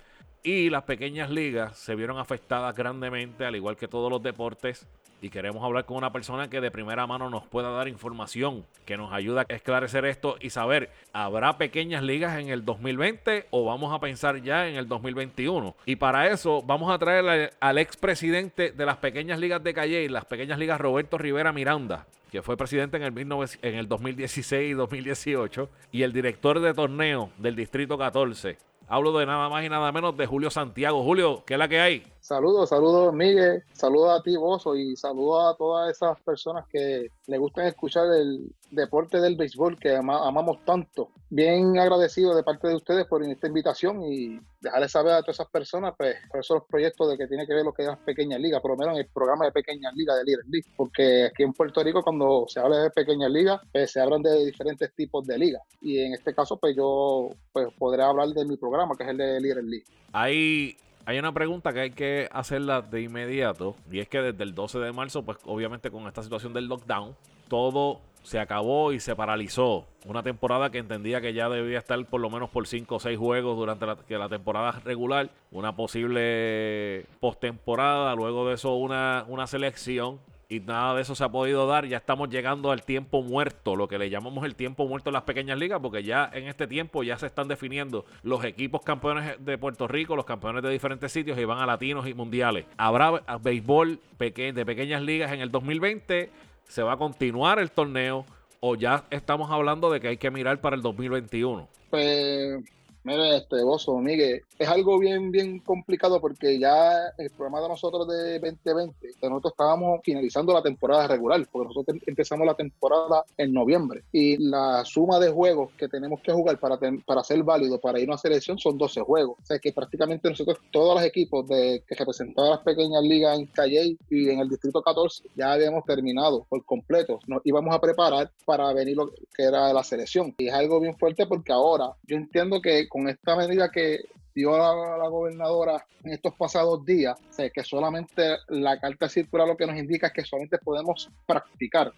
Y 0.42 0.68
las 0.68 0.82
pequeñas 0.82 1.30
ligas 1.30 1.78
se 1.78 1.94
vieron 1.94 2.18
afectadas 2.18 2.74
grandemente, 2.74 3.44
al 3.44 3.54
igual 3.54 3.76
que 3.76 3.86
todos 3.86 4.10
los 4.10 4.20
deportes, 4.20 4.88
y 5.20 5.30
queremos 5.30 5.64
hablar 5.64 5.84
con 5.84 5.96
una 5.96 6.12
persona 6.12 6.48
que 6.48 6.60
de 6.60 6.70
primera 6.70 7.06
mano 7.06 7.30
nos 7.30 7.46
pueda 7.46 7.70
dar 7.70 7.88
información 7.88 8.64
que 8.84 8.96
nos 8.96 9.12
ayuda 9.12 9.46
a 9.48 9.52
esclarecer 9.52 10.04
esto 10.04 10.36
y 10.40 10.50
saber, 10.50 10.90
¿habrá 11.12 11.58
pequeñas 11.58 12.02
ligas 12.02 12.38
en 12.38 12.48
el 12.48 12.64
2020 12.64 13.46
o 13.50 13.64
vamos 13.64 13.92
a 13.92 14.00
pensar 14.00 14.42
ya 14.42 14.68
en 14.68 14.76
el 14.76 14.88
2021? 14.88 15.74
Y 15.86 15.96
para 15.96 16.28
eso 16.28 16.62
vamos 16.62 16.92
a 16.92 16.98
traer 16.98 17.52
al 17.60 17.78
expresidente 17.78 18.72
de 18.72 18.86
las 18.86 18.98
pequeñas 18.98 19.38
ligas 19.38 19.62
de 19.62 19.74
Calle 19.74 20.02
y 20.02 20.08
las 20.08 20.24
pequeñas 20.24 20.58
ligas 20.58 20.80
Roberto 20.80 21.18
Rivera 21.18 21.52
Miranda 21.52 22.06
que 22.30 22.42
fue 22.42 22.56
presidente 22.56 22.96
en 22.98 23.02
el, 23.04 23.48
en 23.62 23.74
el 23.74 23.88
2016 23.88 24.70
y 24.70 24.74
2018, 24.74 25.70
y 25.92 26.02
el 26.02 26.12
director 26.12 26.60
de 26.60 26.74
torneo 26.74 27.30
del 27.38 27.56
Distrito 27.56 27.96
14. 27.96 28.58
Hablo 28.90 29.12
de 29.18 29.26
nada 29.26 29.50
más 29.50 29.64
y 29.64 29.68
nada 29.68 29.92
menos 29.92 30.16
de 30.16 30.26
Julio 30.26 30.50
Santiago. 30.50 31.02
Julio, 31.02 31.44
¿qué 31.46 31.54
es 31.54 31.58
la 31.58 31.68
que 31.68 31.78
hay? 31.78 32.02
Saludos, 32.20 32.70
saludos 32.70 33.12
Miguel, 33.12 33.62
saludos 33.72 34.18
a 34.18 34.22
ti 34.22 34.36
Bozo 34.36 34.76
y 34.76 34.96
saludos 34.96 35.54
a 35.54 35.56
todas 35.58 35.90
esas 35.90 36.18
personas 36.22 36.66
que 36.68 37.08
le 37.26 37.38
gustan 37.38 37.66
escuchar 37.66 38.06
el 38.06 38.50
deporte 38.70 39.20
del 39.20 39.36
béisbol 39.36 39.78
que 39.78 39.96
amamos 39.96 40.64
tanto. 40.64 41.10
Bien 41.30 41.78
agradecido 41.78 42.34
de 42.34 42.42
parte 42.42 42.68
de 42.68 42.76
ustedes 42.76 43.06
por 43.06 43.22
esta 43.22 43.46
invitación 43.46 44.02
y 44.02 44.40
dejarles 44.60 44.92
saber 44.92 45.12
a 45.12 45.20
todas 45.20 45.36
esas 45.36 45.50
personas 45.50 45.94
pues 45.96 46.16
por 46.30 46.40
esos 46.40 46.62
proyectos 46.68 47.10
de 47.10 47.18
que 47.18 47.26
tiene 47.26 47.46
que 47.46 47.54
ver 47.54 47.64
lo 47.64 47.72
que 47.72 47.82
es 47.82 47.88
las 47.88 47.98
pequeñas 47.98 48.40
ligas, 48.40 48.60
por 48.60 48.72
lo 48.72 48.76
menos 48.76 48.94
en 48.94 49.00
el 49.00 49.10
programa 49.12 49.44
de 49.44 49.52
pequeñas 49.52 49.94
ligas 49.94 50.16
de 50.18 50.24
Líder 50.24 50.44
League, 50.48 50.68
porque 50.76 51.26
aquí 51.26 51.42
en 51.42 51.52
Puerto 51.52 51.82
Rico 51.82 52.02
cuando 52.02 52.46
se 52.48 52.60
habla 52.60 52.82
de 52.84 52.90
pequeñas 52.90 53.30
ligas 53.30 53.60
pues 53.72 53.92
se 53.92 54.00
hablan 54.00 54.22
de 54.22 54.46
diferentes 54.46 54.94
tipos 54.94 55.26
de 55.26 55.38
ligas 55.38 55.62
y 55.80 56.00
en 56.00 56.14
este 56.14 56.34
caso 56.34 56.56
pues 56.56 56.74
yo 56.76 57.30
pues 57.52 57.68
podré 57.78 58.02
hablar 58.02 58.28
de 58.28 58.44
mi 58.44 58.56
programa 58.56 58.94
que 58.96 59.04
es 59.04 59.10
el 59.10 59.16
de 59.18 59.40
Líder 59.40 59.64
League. 59.64 59.84
Hay 60.12 60.76
hay 61.08 61.18
una 61.18 61.32
pregunta 61.32 61.72
que 61.72 61.80
hay 61.80 61.90
que 61.90 62.28
hacerla 62.32 62.82
de 62.82 63.00
inmediato 63.00 63.74
y 63.90 64.00
es 64.00 64.10
que 64.10 64.20
desde 64.20 64.44
el 64.44 64.54
12 64.54 64.78
de 64.78 64.92
marzo, 64.92 65.24
pues 65.24 65.38
obviamente 65.46 65.90
con 65.90 66.06
esta 66.06 66.22
situación 66.22 66.52
del 66.52 66.66
lockdown, 66.66 67.16
todo 67.48 68.02
se 68.28 68.38
acabó 68.38 68.92
y 68.92 69.00
se 69.00 69.16
paralizó. 69.16 69.86
Una 70.04 70.22
temporada 70.22 70.70
que 70.70 70.78
entendía 70.78 71.20
que 71.20 71.32
ya 71.32 71.48
debía 71.48 71.78
estar 71.78 72.04
por 72.06 72.20
lo 72.20 72.28
menos 72.28 72.50
por 72.50 72.66
5 72.66 72.94
o 72.94 73.00
6 73.00 73.18
juegos 73.18 73.56
durante 73.56 73.86
la, 73.86 73.96
la 74.08 74.28
temporada 74.28 74.72
regular. 74.84 75.30
Una 75.50 75.74
posible 75.74 77.06
postemporada. 77.20 78.14
Luego 78.14 78.46
de 78.46 78.54
eso 78.54 78.74
una, 78.74 79.24
una 79.28 79.46
selección 79.46 80.20
y 80.50 80.60
nada 80.60 80.94
de 80.94 81.02
eso 81.02 81.14
se 81.14 81.24
ha 81.24 81.28
podido 81.28 81.66
dar. 81.66 81.86
Ya 81.86 81.98
estamos 81.98 82.30
llegando 82.30 82.70
al 82.70 82.82
tiempo 82.82 83.22
muerto, 83.22 83.76
lo 83.76 83.86
que 83.86 83.98
le 83.98 84.08
llamamos 84.08 84.44
el 84.44 84.54
tiempo 84.54 84.86
muerto 84.86 85.10
en 85.10 85.14
las 85.14 85.24
pequeñas 85.24 85.58
ligas, 85.58 85.80
porque 85.80 86.02
ya 86.02 86.30
en 86.32 86.48
este 86.48 86.66
tiempo 86.66 87.02
ya 87.02 87.18
se 87.18 87.26
están 87.26 87.48
definiendo 87.48 88.06
los 88.22 88.44
equipos 88.44 88.80
campeones 88.82 89.44
de 89.44 89.58
Puerto 89.58 89.86
Rico, 89.86 90.16
los 90.16 90.24
campeones 90.24 90.62
de 90.62 90.70
diferentes 90.70 91.12
sitios 91.12 91.38
y 91.38 91.44
van 91.44 91.58
a 91.58 91.66
latinos 91.66 92.06
y 92.08 92.14
mundiales. 92.14 92.64
Habrá 92.76 93.22
béisbol 93.42 94.00
de 94.18 94.64
pequeñas 94.64 95.02
ligas 95.02 95.32
en 95.32 95.40
el 95.40 95.50
2020, 95.50 96.30
se 96.68 96.82
va 96.82 96.92
a 96.92 96.96
continuar 96.96 97.58
el 97.58 97.70
torneo 97.70 98.24
o 98.60 98.76
ya 98.76 99.04
estamos 99.10 99.50
hablando 99.50 99.90
de 99.90 100.00
que 100.00 100.08
hay 100.08 100.16
que 100.16 100.30
mirar 100.30 100.60
para 100.60 100.76
el 100.76 100.82
2021. 100.82 101.68
Pues 101.90 102.62
Mira, 103.08 103.38
este, 103.38 103.62
Bozo, 103.62 103.96
Miguel, 104.00 104.42
es 104.58 104.68
algo 104.68 104.98
bien, 104.98 105.30
bien 105.30 105.60
complicado 105.60 106.20
porque 106.20 106.58
ya 106.58 106.92
el 107.16 107.30
programa 107.30 107.62
de 107.62 107.68
nosotros 107.68 108.06
de 108.06 108.38
2020, 108.38 109.12
nosotros 109.22 109.54
estábamos 109.54 110.00
finalizando 110.04 110.52
la 110.52 110.62
temporada 110.62 111.06
regular, 111.06 111.42
porque 111.50 111.68
nosotros 111.68 111.96
em, 111.96 112.02
empezamos 112.06 112.46
la 112.46 112.52
temporada 112.52 113.24
en 113.38 113.54
noviembre 113.54 114.02
y 114.12 114.36
la 114.36 114.84
suma 114.84 115.18
de 115.18 115.30
juegos 115.30 115.70
que 115.78 115.88
tenemos 115.88 116.20
que 116.20 116.32
jugar 116.32 116.60
para, 116.60 116.78
para 117.06 117.24
ser 117.24 117.42
válido 117.42 117.80
para 117.80 117.98
ir 117.98 118.10
a 118.12 118.18
selección 118.18 118.58
son 118.58 118.76
12 118.76 119.00
juegos. 119.00 119.38
O 119.42 119.46
sea 119.46 119.58
que 119.58 119.72
prácticamente 119.72 120.28
nosotros, 120.28 120.58
todos 120.70 120.96
los 120.96 121.04
equipos 121.04 121.48
de, 121.48 121.82
que 121.88 121.94
representaban 121.94 122.50
las 122.50 122.60
pequeñas 122.60 123.02
ligas 123.02 123.38
en 123.38 123.46
Calle 123.46 123.96
y 124.10 124.28
en 124.28 124.40
el 124.40 124.50
Distrito 124.50 124.82
14, 124.82 125.30
ya 125.34 125.52
habíamos 125.52 125.82
terminado 125.86 126.44
por 126.46 126.62
completo. 126.66 127.20
Nos 127.26 127.40
íbamos 127.46 127.74
a 127.74 127.80
preparar 127.80 128.30
para 128.44 128.70
venir 128.74 128.98
lo 128.98 129.10
que 129.34 129.44
era 129.44 129.72
la 129.72 129.82
selección. 129.82 130.34
Y 130.36 130.48
es 130.48 130.52
algo 130.52 130.78
bien 130.78 130.98
fuerte 130.98 131.26
porque 131.26 131.52
ahora 131.52 131.92
yo 132.06 132.14
entiendo 132.14 132.60
que 132.60 132.86
con 132.97 132.97
esta 133.06 133.36
medida 133.36 133.70
que 133.70 134.00
dio 134.34 134.56
la, 134.56 135.08
gobernadora 135.08 135.84
en 136.04 136.12
estos 136.12 136.34
pasados 136.34 136.84
días, 136.84 137.18
sé 137.28 137.50
que 137.50 137.64
solamente 137.64 138.36
la 138.48 138.80
carta 138.80 139.08
circular 139.08 139.48
lo 139.48 139.56
que 139.56 139.66
nos 139.66 139.76
indica 139.76 140.06
es 140.06 140.12
que 140.12 140.24
solamente 140.24 140.58
podemos 140.58 141.10
practicar, 141.26 141.92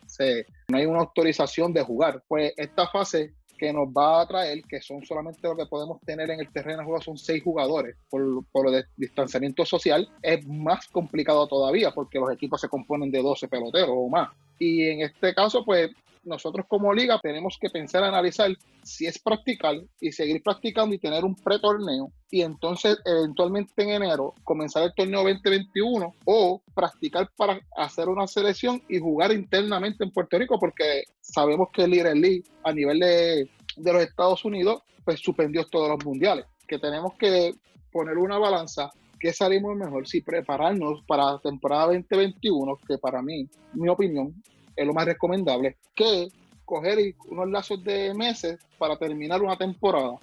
no 0.69 0.79
hay 0.79 0.87
una 0.87 1.01
autorización 1.01 1.73
de 1.73 1.83
jugar. 1.83 2.23
Pues 2.27 2.53
esta 2.57 2.89
fase 2.89 3.35
que 3.59 3.75
nos 3.75 3.89
va 3.89 4.23
a 4.23 4.27
traer, 4.27 4.63
que 4.63 4.81
son 4.81 5.05
solamente 5.05 5.47
lo 5.47 5.55
que 5.55 5.67
podemos 5.67 6.01
tener 6.01 6.31
en 6.31 6.41
el 6.41 6.51
terreno 6.51 6.79
de 6.79 6.85
juego, 6.85 7.03
son 7.03 7.19
seis 7.19 7.43
jugadores 7.45 7.95
por, 8.09 8.43
por 8.51 8.71
distanciamiento 8.97 9.67
social, 9.67 10.09
es 10.23 10.47
más 10.47 10.89
complicado 10.89 11.47
todavía 11.47 11.91
porque 11.91 12.19
los 12.19 12.33
equipos 12.33 12.59
se 12.59 12.71
componen 12.71 13.11
de 13.11 13.21
12 13.21 13.49
peloteros 13.49 13.91
o 13.93 14.09
más. 14.09 14.31
Y 14.61 14.87
en 14.89 15.01
este 15.01 15.35
caso, 15.35 15.65
pues 15.65 15.91
nosotros 16.23 16.67
como 16.69 16.93
liga 16.93 17.19
tenemos 17.19 17.57
que 17.59 17.71
pensar, 17.71 18.05
analizar 18.05 18.51
si 18.83 19.07
es 19.07 19.19
practicar 19.19 19.77
y 20.01 20.13
seguir 20.13 20.43
practicando 20.43 20.95
y 20.95 20.99
tener 20.99 21.25
un 21.25 21.35
pre-torneo. 21.35 22.13
Y 22.31 22.43
entonces 22.43 22.99
eventualmente 23.07 23.83
en 23.83 24.03
enero 24.03 24.35
comenzar 24.45 24.85
el 24.85 24.95
torneo 24.95 25.23
2021 25.23 26.15
o 26.27 26.63
practicar 26.75 27.31
para 27.37 27.61
hacer 27.75 28.09
una 28.09 28.27
selección 28.27 28.83
y 28.89 28.99
jugar 28.99 29.33
internamente 29.33 30.05
en 30.05 30.11
Puerto 30.11 30.39
Rico 30.39 30.59
porque 30.59 31.05
sabemos 31.21 31.69
que 31.73 31.85
el 31.85 31.91
Little 31.91 32.15
League 32.15 32.45
a 32.65 32.73
nivel 32.73 33.01
de, 33.01 33.49
de 33.77 33.93
los 33.93 34.03
Estados 34.03 34.45
Unidos 34.45 34.83
pues 35.05 35.21
suspendió 35.21 35.65
todos 35.65 35.89
los 35.89 36.05
mundiales. 36.05 36.45
Que 36.69 36.79
tenemos 36.79 37.15
que 37.15 37.55
poner 37.91 38.19
una 38.19 38.39
balanza 38.39 38.91
que 39.21 39.33
salimos 39.33 39.77
mejor 39.77 40.09
si 40.09 40.23
prepararnos 40.23 41.05
para 41.07 41.33
la 41.33 41.39
temporada 41.39 41.87
2021 41.87 42.79
que 42.89 42.99
para 42.99 43.23
mí 43.23 43.49
mi 43.75 43.89
opinión 43.89 44.35
es 44.75 44.87
lo 44.87 44.95
más 44.95 45.05
recomendable 45.05 45.77
que 45.95 46.29
coger 46.65 47.15
unos 47.29 47.51
lazos 47.51 47.85
de 47.85 48.15
meses 48.15 48.59
para 48.79 48.97
terminar 48.97 49.43
una 49.43 49.59
temporada. 49.59 50.19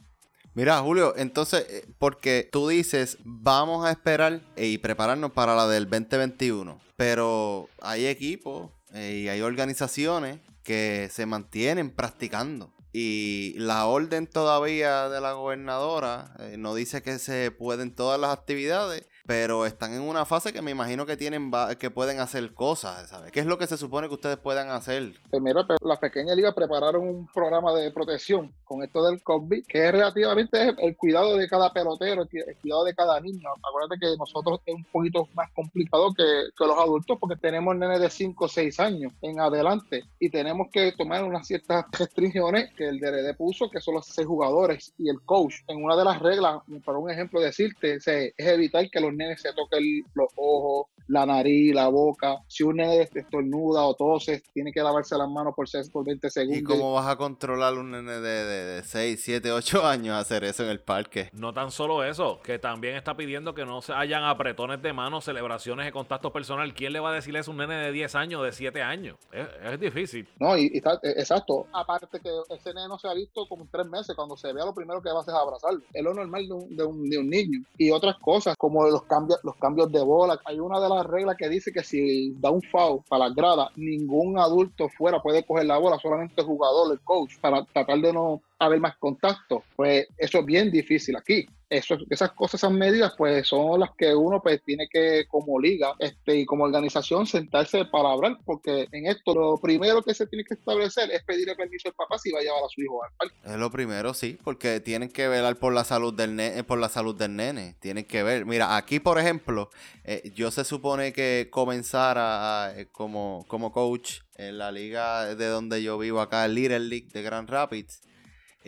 Mira, 0.54 0.80
Julio, 0.80 1.14
entonces, 1.18 1.68
eh, 1.70 1.86
porque 2.00 2.50
tú 2.52 2.70
dices, 2.70 3.20
vamos 3.24 3.86
a 3.86 3.92
esperar 3.92 4.42
y 4.56 4.80
prepararnos 4.80 5.32
para 5.32 5.56
la 5.56 5.68
del 5.68 5.88
2021, 5.88 6.80
pero 6.96 7.70
hay 7.82 8.08
equipos 8.08 8.72
y 8.92 9.28
hay 9.28 9.42
organizaciones 9.42 10.40
que 10.64 11.10
se 11.12 11.26
mantienen 11.26 11.92
practicando. 11.92 12.74
Y 13.00 13.54
la 13.60 13.86
orden 13.86 14.26
todavía 14.26 15.08
de 15.08 15.22
la 15.22 15.34
gobernadora 15.34 16.34
eh, 16.40 16.56
no 16.58 16.74
dice 16.74 17.04
que 17.04 17.20
se 17.20 17.52
pueden 17.52 17.94
todas 17.94 18.20
las 18.20 18.34
actividades, 18.34 19.08
pero 19.28 19.66
están 19.66 19.94
en 19.94 20.02
una 20.02 20.26
fase 20.26 20.54
que 20.54 20.62
me 20.62 20.72
imagino 20.72 21.06
que 21.06 21.18
tienen 21.18 21.52
que 21.78 21.92
pueden 21.92 22.20
hacer 22.20 22.54
cosas, 22.54 23.10
¿sabes? 23.10 23.32
¿Qué 23.32 23.42
es 23.42 23.46
lo 23.46 23.58
que 23.58 23.68
se 23.68 23.78
supone 23.78 24.08
que 24.08 24.14
ustedes 24.14 24.38
puedan 24.38 24.70
hacer? 24.70 25.14
Primero, 25.30 25.68
pues 25.68 25.80
las 25.82 26.00
pequeñas 26.00 26.36
ligas 26.36 26.54
prepararon 26.54 27.08
un 27.08 27.28
programa 27.28 27.74
de 27.74 27.92
protección 27.92 28.54
con 28.64 28.82
esto 28.84 29.06
del 29.06 29.22
COVID, 29.22 29.66
que 29.68 29.86
es 29.86 29.92
relativamente 29.92 30.74
el 30.80 30.96
cuidado 30.96 31.36
de 31.38 31.48
cada 31.48 31.72
pelotero, 31.74 32.26
el 32.32 32.58
cuidado 32.58 32.86
de 32.86 32.96
cada 32.96 33.20
niño. 33.20 33.50
Acuérdate 33.68 34.00
que 34.00 34.18
nosotros 34.18 34.62
es 34.66 34.74
un 34.74 34.86
poquito 34.86 35.28
más 35.34 35.52
complicado 35.52 36.14
que, 36.14 36.24
que 36.58 36.66
los 36.66 36.78
adultos 36.78 37.18
porque 37.20 37.36
tenemos 37.36 37.76
nenes 37.76 38.00
de 38.00 38.10
5 38.10 38.46
o 38.46 38.48
6 38.48 38.80
años 38.80 39.14
en 39.22 39.40
adelante 39.40 40.06
y 40.20 40.30
tenemos 40.30 40.68
que 40.72 40.94
tomar 40.94 41.24
unas 41.24 41.46
ciertas 41.46 41.86
restricciones 41.92 42.74
que 42.76 42.88
el 42.88 43.00
DRD 43.00 43.36
puso, 43.36 43.70
que 43.70 43.82
son 43.82 43.96
los 43.96 44.06
seis 44.06 44.28
jugadores 44.28 44.94
y 44.98 45.10
el 45.10 45.22
coach. 45.22 45.56
En 45.68 45.84
una 45.84 45.98
de 45.98 46.06
las 46.06 46.20
reglas, 46.20 46.62
para 46.86 46.98
un 46.98 47.10
ejemplo 47.10 47.42
decirte, 47.42 47.96
es 47.96 48.34
evitar 48.38 48.90
que 48.90 49.00
los 49.00 49.14
nenes 49.18 49.42
se 49.42 49.54
toquen 49.54 50.04
los 50.14 50.32
ojos, 50.36 50.88
la 51.08 51.26
nariz, 51.26 51.74
la 51.74 51.88
boca. 51.88 52.44
Si 52.48 52.64
un 52.64 52.78
nene 52.78 53.08
estornuda 53.14 53.84
o 53.84 53.96
tose, 53.96 54.44
tiene 54.54 54.72
que 54.72 54.82
lavarse 54.82 55.18
las 55.18 55.30
manos 55.30 55.54
por, 55.56 55.68
por 55.92 56.06
20 56.06 56.30
segundos. 56.30 56.60
¿Y 56.60 56.64
cómo 56.64 56.94
vas 56.94 57.08
a 57.08 57.16
controlar 57.16 57.74
un 57.76 57.92
nene 57.92 58.20
de, 58.20 58.84
6, 58.84 59.22
7, 59.24 59.52
8 59.52 59.86
años 59.86 60.16
hacer 60.16 60.44
eso 60.44 60.64
en 60.64 60.70
el 60.70 60.80
parque? 60.80 61.30
No 61.34 61.54
tan 61.54 61.72
solo 61.72 62.04
eso, 62.04 62.40
que 62.44 62.60
también 62.60 62.96
está 62.96 63.16
pidiendo 63.16 63.54
que 63.54 63.66
no 63.66 63.82
se 63.82 63.94
hayan 63.94 64.24
apretones 64.24 64.82
de 64.82 64.94
manos, 64.94 65.26
celebraciones 65.26 65.86
de 65.86 65.92
contacto 65.92 66.32
personal. 66.32 66.74
¿Quién 66.74 66.94
le 66.94 67.00
va 67.00 67.12
a 67.12 67.14
decir 67.14 67.36
eso 67.36 67.52
a 67.52 67.54
un 67.54 67.60
nene 67.60 67.76
de 67.76 67.92
10 67.92 68.16
años, 68.16 68.44
de 68.44 68.52
7 68.52 68.82
años? 68.82 69.18
Es, 69.32 69.80
difícil. 69.80 70.28
No, 70.40 70.58
y, 70.58 70.72
está, 70.74 71.00
e, 71.04 71.10
exacto. 71.12 71.68
Aparte 71.74 72.20
que 72.20 72.30
ese 72.50 72.74
nene 72.74 72.88
no 72.88 72.98
se 72.98 73.08
ha 73.08 73.14
visto 73.14 73.48
como 73.48 73.64
en 73.64 73.70
tres 73.70 73.88
meses. 73.88 74.16
Cuando 74.16 74.36
se 74.36 74.52
vea, 74.54 74.66
lo 74.66 74.74
primero 74.74 75.02
que 75.02 75.10
va 75.10 75.20
a 75.20 75.22
hacer 75.22 75.34
es 75.34 75.40
abrazarlo. 75.40 75.82
Es 75.94 76.04
lo 76.04 76.14
normal 76.14 76.48
de 76.48 76.54
un, 76.54 76.76
de 76.76 76.84
un, 76.84 77.10
de 77.10 77.18
un 77.18 77.30
niño. 77.30 77.60
Y 77.78 77.92
otras 77.92 78.18
cosas, 78.18 78.56
como 78.58 78.88
los 78.88 79.04
cambios, 79.04 79.40
los 79.44 79.56
cambios 79.56 79.92
de 79.92 80.02
bola. 80.02 80.40
Hay 80.46 80.60
una 80.60 80.80
de 80.80 80.90
las 80.90 80.97
regla 81.04 81.36
que 81.36 81.50
dice 81.50 81.72
que 81.72 81.84
si 81.84 82.34
da 82.40 82.52
un 82.52 82.62
foul 82.62 83.02
para 83.08 83.28
la 83.30 83.34
grada, 83.34 83.72
ningún 83.76 84.38
adulto 84.40 84.90
fuera 84.90 85.22
puede 85.22 85.44
coger 85.44 85.66
la 85.66 85.78
bola, 85.78 86.00
solamente 86.00 86.42
el 86.42 86.48
jugador, 86.48 86.92
el 86.92 87.00
coach, 87.02 87.38
para 87.40 87.64
tratar 87.66 88.00
de 88.00 88.14
no 88.14 88.42
haber 88.60 88.80
más 88.80 88.98
contacto. 88.98 89.64
Pues 89.76 90.08
eso 90.18 90.40
es 90.40 90.46
bien 90.46 90.72
difícil 90.72 91.16
aquí 91.16 91.48
eso, 91.70 91.98
esas 92.10 92.32
cosas, 92.32 92.62
esas 92.62 92.72
medidas, 92.72 93.14
pues 93.18 93.48
son 93.48 93.80
las 93.80 93.92
que 93.98 94.16
uno 94.16 94.42
pues 94.42 94.62
tiene 94.64 94.88
que, 94.90 95.26
como 95.28 95.60
liga 95.60 95.94
este, 96.00 96.38
y 96.38 96.46
como 96.46 96.64
organización, 96.64 97.26
sentarse 97.26 97.86
para 97.86 98.12
hablar, 98.12 98.38
porque 98.46 98.88
en 98.92 99.08
esto 99.08 99.34
lo 99.34 99.58
primero 99.58 100.02
que 100.02 100.14
se 100.14 100.28
tiene 100.28 100.44
que 100.46 100.54
establecer 100.54 101.12
es 101.12 101.24
pedirle 101.24 101.56
permiso 101.56 101.90
al 101.90 101.96
papá 101.96 102.18
si 102.18 102.32
va 102.32 102.40
a 102.40 102.44
llevar 102.44 102.64
a 102.64 102.70
su 102.70 102.82
hijo 102.82 103.04
al 103.04 103.12
parque. 103.18 103.36
Es 103.46 103.58
lo 103.58 103.70
primero, 103.70 104.14
sí, 104.14 104.38
porque 104.44 104.80
tienen 104.80 105.10
que 105.10 105.28
velar 105.28 105.58
por 105.58 105.74
la 105.74 105.84
salud 105.84 106.14
del 106.14 106.36
nene, 106.36 106.64
por 106.64 106.80
la 106.80 106.90
salud 106.90 107.16
del 107.16 107.36
nene, 107.36 107.76
tienen 107.80 108.06
que 108.06 108.24
ver. 108.24 108.46
Mira, 108.46 108.78
aquí 108.78 109.00
por 109.00 109.20
ejemplo, 109.20 109.70
eh, 110.04 110.32
yo 110.34 110.52
se 110.52 110.64
supone 110.64 111.12
que 111.12 111.50
comenzara 111.52 112.74
eh, 112.78 112.88
como, 112.92 113.46
como 113.48 113.72
coach 113.72 114.22
en 114.36 114.58
la 114.58 114.72
liga 114.72 115.36
de 115.36 115.48
donde 115.48 115.84
yo 115.84 115.98
vivo 115.98 116.22
acá, 116.22 116.48
Little 116.48 116.80
League 116.80 117.10
de 117.12 117.24
Grand 117.24 117.50
Rapids. 117.50 118.02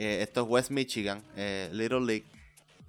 Eh, 0.02 0.22
esto 0.22 0.44
es 0.44 0.48
West 0.48 0.72
Michigan, 0.72 1.22
Little 1.74 2.06
League 2.06 2.26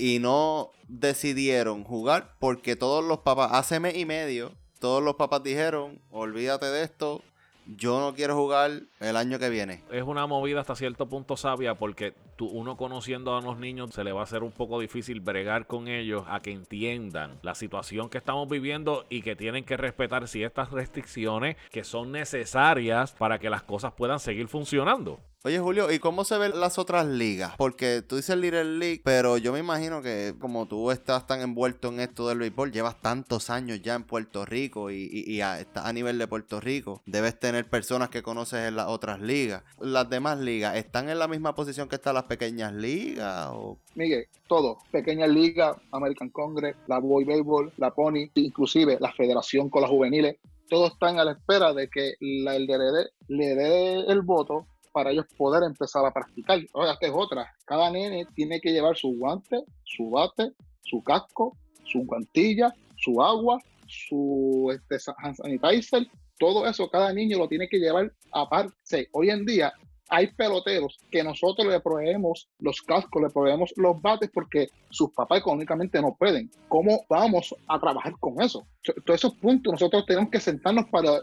y 0.00 0.18
no 0.18 0.70
decidieron 0.88 1.84
jugar 1.84 2.34
porque 2.38 2.74
todos 2.74 3.04
los 3.04 3.18
papás, 3.18 3.50
hace 3.52 3.80
mes 3.80 3.96
y 3.96 4.06
medio, 4.06 4.52
todos 4.78 5.02
los 5.02 5.16
papás 5.16 5.42
dijeron, 5.42 6.00
olvídate 6.10 6.66
de 6.66 6.84
esto, 6.84 7.22
yo 7.66 8.00
no 8.00 8.14
quiero 8.14 8.34
jugar 8.34 8.82
el 8.98 9.16
año 9.16 9.38
que 9.38 9.50
viene. 9.50 9.82
Es 9.90 10.02
una 10.02 10.26
movida 10.26 10.60
hasta 10.60 10.74
cierto 10.74 11.06
punto 11.06 11.36
sabia 11.36 11.74
porque 11.74 12.14
uno 12.46 12.76
conociendo 12.76 13.36
a 13.36 13.40
los 13.40 13.58
niños 13.58 13.94
se 13.94 14.04
le 14.04 14.12
va 14.12 14.20
a 14.20 14.24
hacer 14.24 14.42
un 14.42 14.52
poco 14.52 14.80
difícil 14.80 15.20
bregar 15.20 15.66
con 15.66 15.88
ellos 15.88 16.24
a 16.28 16.40
que 16.40 16.52
entiendan 16.52 17.38
la 17.42 17.54
situación 17.54 18.08
que 18.08 18.18
estamos 18.18 18.48
viviendo 18.48 19.06
y 19.08 19.22
que 19.22 19.36
tienen 19.36 19.64
que 19.64 19.76
respetar 19.76 20.28
ciertas 20.28 20.70
restricciones 20.70 21.56
que 21.70 21.84
son 21.84 22.12
necesarias 22.12 23.12
para 23.12 23.38
que 23.38 23.50
las 23.50 23.62
cosas 23.62 23.92
puedan 23.92 24.20
seguir 24.20 24.48
funcionando. 24.48 25.20
Oye, 25.42 25.58
Julio, 25.58 25.90
¿y 25.90 25.98
cómo 25.98 26.24
se 26.24 26.36
ven 26.36 26.60
las 26.60 26.78
otras 26.78 27.06
ligas? 27.06 27.54
Porque 27.56 28.02
tú 28.06 28.16
dices 28.16 28.36
Little 28.36 28.76
League, 28.76 29.00
pero 29.02 29.38
yo 29.38 29.54
me 29.54 29.58
imagino 29.58 30.02
que 30.02 30.34
como 30.38 30.68
tú 30.68 30.90
estás 30.90 31.26
tan 31.26 31.40
envuelto 31.40 31.88
en 31.88 32.00
esto 32.00 32.28
del 32.28 32.40
béisbol, 32.40 32.72
llevas 32.72 33.00
tantos 33.00 33.48
años 33.48 33.80
ya 33.80 33.94
en 33.94 34.04
Puerto 34.04 34.44
Rico 34.44 34.90
y, 34.90 35.40
estás 35.40 35.86
a 35.86 35.94
nivel 35.94 36.18
de 36.18 36.26
Puerto 36.26 36.60
Rico, 36.60 37.00
debes 37.06 37.40
tener 37.40 37.70
personas 37.70 38.10
que 38.10 38.22
conoces 38.22 38.68
en 38.68 38.76
las 38.76 38.88
otras 38.88 39.18
ligas. 39.18 39.62
¿Las 39.80 40.10
demás 40.10 40.38
ligas 40.38 40.76
están 40.76 41.08
en 41.08 41.18
la 41.18 41.26
misma 41.26 41.54
posición 41.54 41.88
que 41.88 41.96
están 41.96 42.16
las 42.16 42.24
pequeñas 42.30 42.72
ligas? 42.72 43.48
O... 43.52 43.76
Miguel, 43.96 44.26
todo. 44.46 44.78
Pequeñas 44.90 45.28
ligas, 45.28 45.76
American 45.90 46.30
Congress, 46.30 46.76
la 46.86 46.98
Boy 46.98 47.24
Baseball, 47.24 47.72
la 47.76 47.90
Pony, 47.90 48.30
inclusive 48.34 48.96
la 49.00 49.12
federación 49.12 49.68
con 49.68 49.82
las 49.82 49.90
juveniles 49.90 50.36
todos 50.70 50.92
están 50.92 51.18
a 51.18 51.24
la 51.24 51.32
espera 51.32 51.74
de 51.74 51.88
que 51.88 52.14
la, 52.20 52.54
el 52.54 52.66
le 52.66 53.54
dé 53.56 54.00
el 54.06 54.22
voto 54.22 54.66
para 54.92 55.10
ellos 55.10 55.26
poder 55.36 55.64
empezar 55.64 56.06
a 56.06 56.12
practicar. 56.12 56.60
Oiga, 56.72 56.92
esta 56.92 57.06
es 57.06 57.12
otra. 57.14 57.52
Cada 57.66 57.90
nene 57.90 58.24
tiene 58.34 58.60
que 58.60 58.70
llevar 58.70 58.96
su 58.96 59.08
guante, 59.18 59.64
su 59.84 60.10
bate, 60.10 60.52
su 60.82 61.02
casco, 61.02 61.56
su 61.84 62.04
guantilla, 62.06 62.72
su 62.96 63.20
agua, 63.20 63.58
su 63.86 64.72
este, 64.72 64.98
sanitizer, 65.00 66.06
todo 66.38 66.66
eso 66.66 66.88
cada 66.88 67.12
niño 67.12 67.38
lo 67.38 67.48
tiene 67.48 67.68
que 67.68 67.78
llevar 67.78 68.12
aparte. 68.32 69.08
Hoy 69.12 69.30
en 69.30 69.44
día 69.44 69.72
hay 70.10 70.26
peloteros 70.26 70.98
que 71.10 71.22
nosotros 71.22 71.68
le 71.68 71.80
proveemos 71.80 72.48
los 72.58 72.82
cascos, 72.82 73.22
le 73.22 73.30
proveemos 73.30 73.72
los 73.76 74.02
bates 74.02 74.28
porque 74.34 74.68
sus 74.90 75.10
papás 75.12 75.38
económicamente 75.38 76.02
no 76.02 76.16
pueden. 76.18 76.50
¿Cómo 76.68 77.06
vamos 77.08 77.54
a 77.68 77.78
trabajar 77.78 78.14
con 78.18 78.42
eso? 78.42 78.66
Todos 78.82 79.20
esos 79.20 79.34
puntos 79.36 79.72
nosotros 79.72 80.04
tenemos 80.06 80.28
que 80.30 80.40
sentarnos 80.40 80.86
para, 80.86 81.20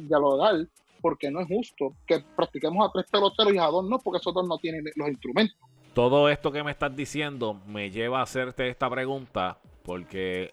dialogar 0.00 0.66
porque 1.00 1.30
no 1.30 1.40
es 1.40 1.48
justo 1.48 1.94
que 2.06 2.24
practiquemos 2.34 2.86
a 2.86 2.90
tres 2.92 3.06
peloteros 3.10 3.54
y 3.54 3.58
a 3.58 3.66
dos 3.66 3.88
no, 3.88 3.98
porque 3.98 4.18
esos 4.18 4.34
dos 4.34 4.46
no 4.48 4.58
tienen 4.58 4.84
los 4.96 5.08
instrumentos. 5.08 5.56
Todo 5.94 6.28
esto 6.28 6.50
que 6.50 6.64
me 6.64 6.72
estás 6.72 6.94
diciendo 6.96 7.60
me 7.66 7.90
lleva 7.90 8.18
a 8.18 8.22
hacerte 8.22 8.68
esta 8.68 8.90
pregunta 8.90 9.58
porque 9.84 10.52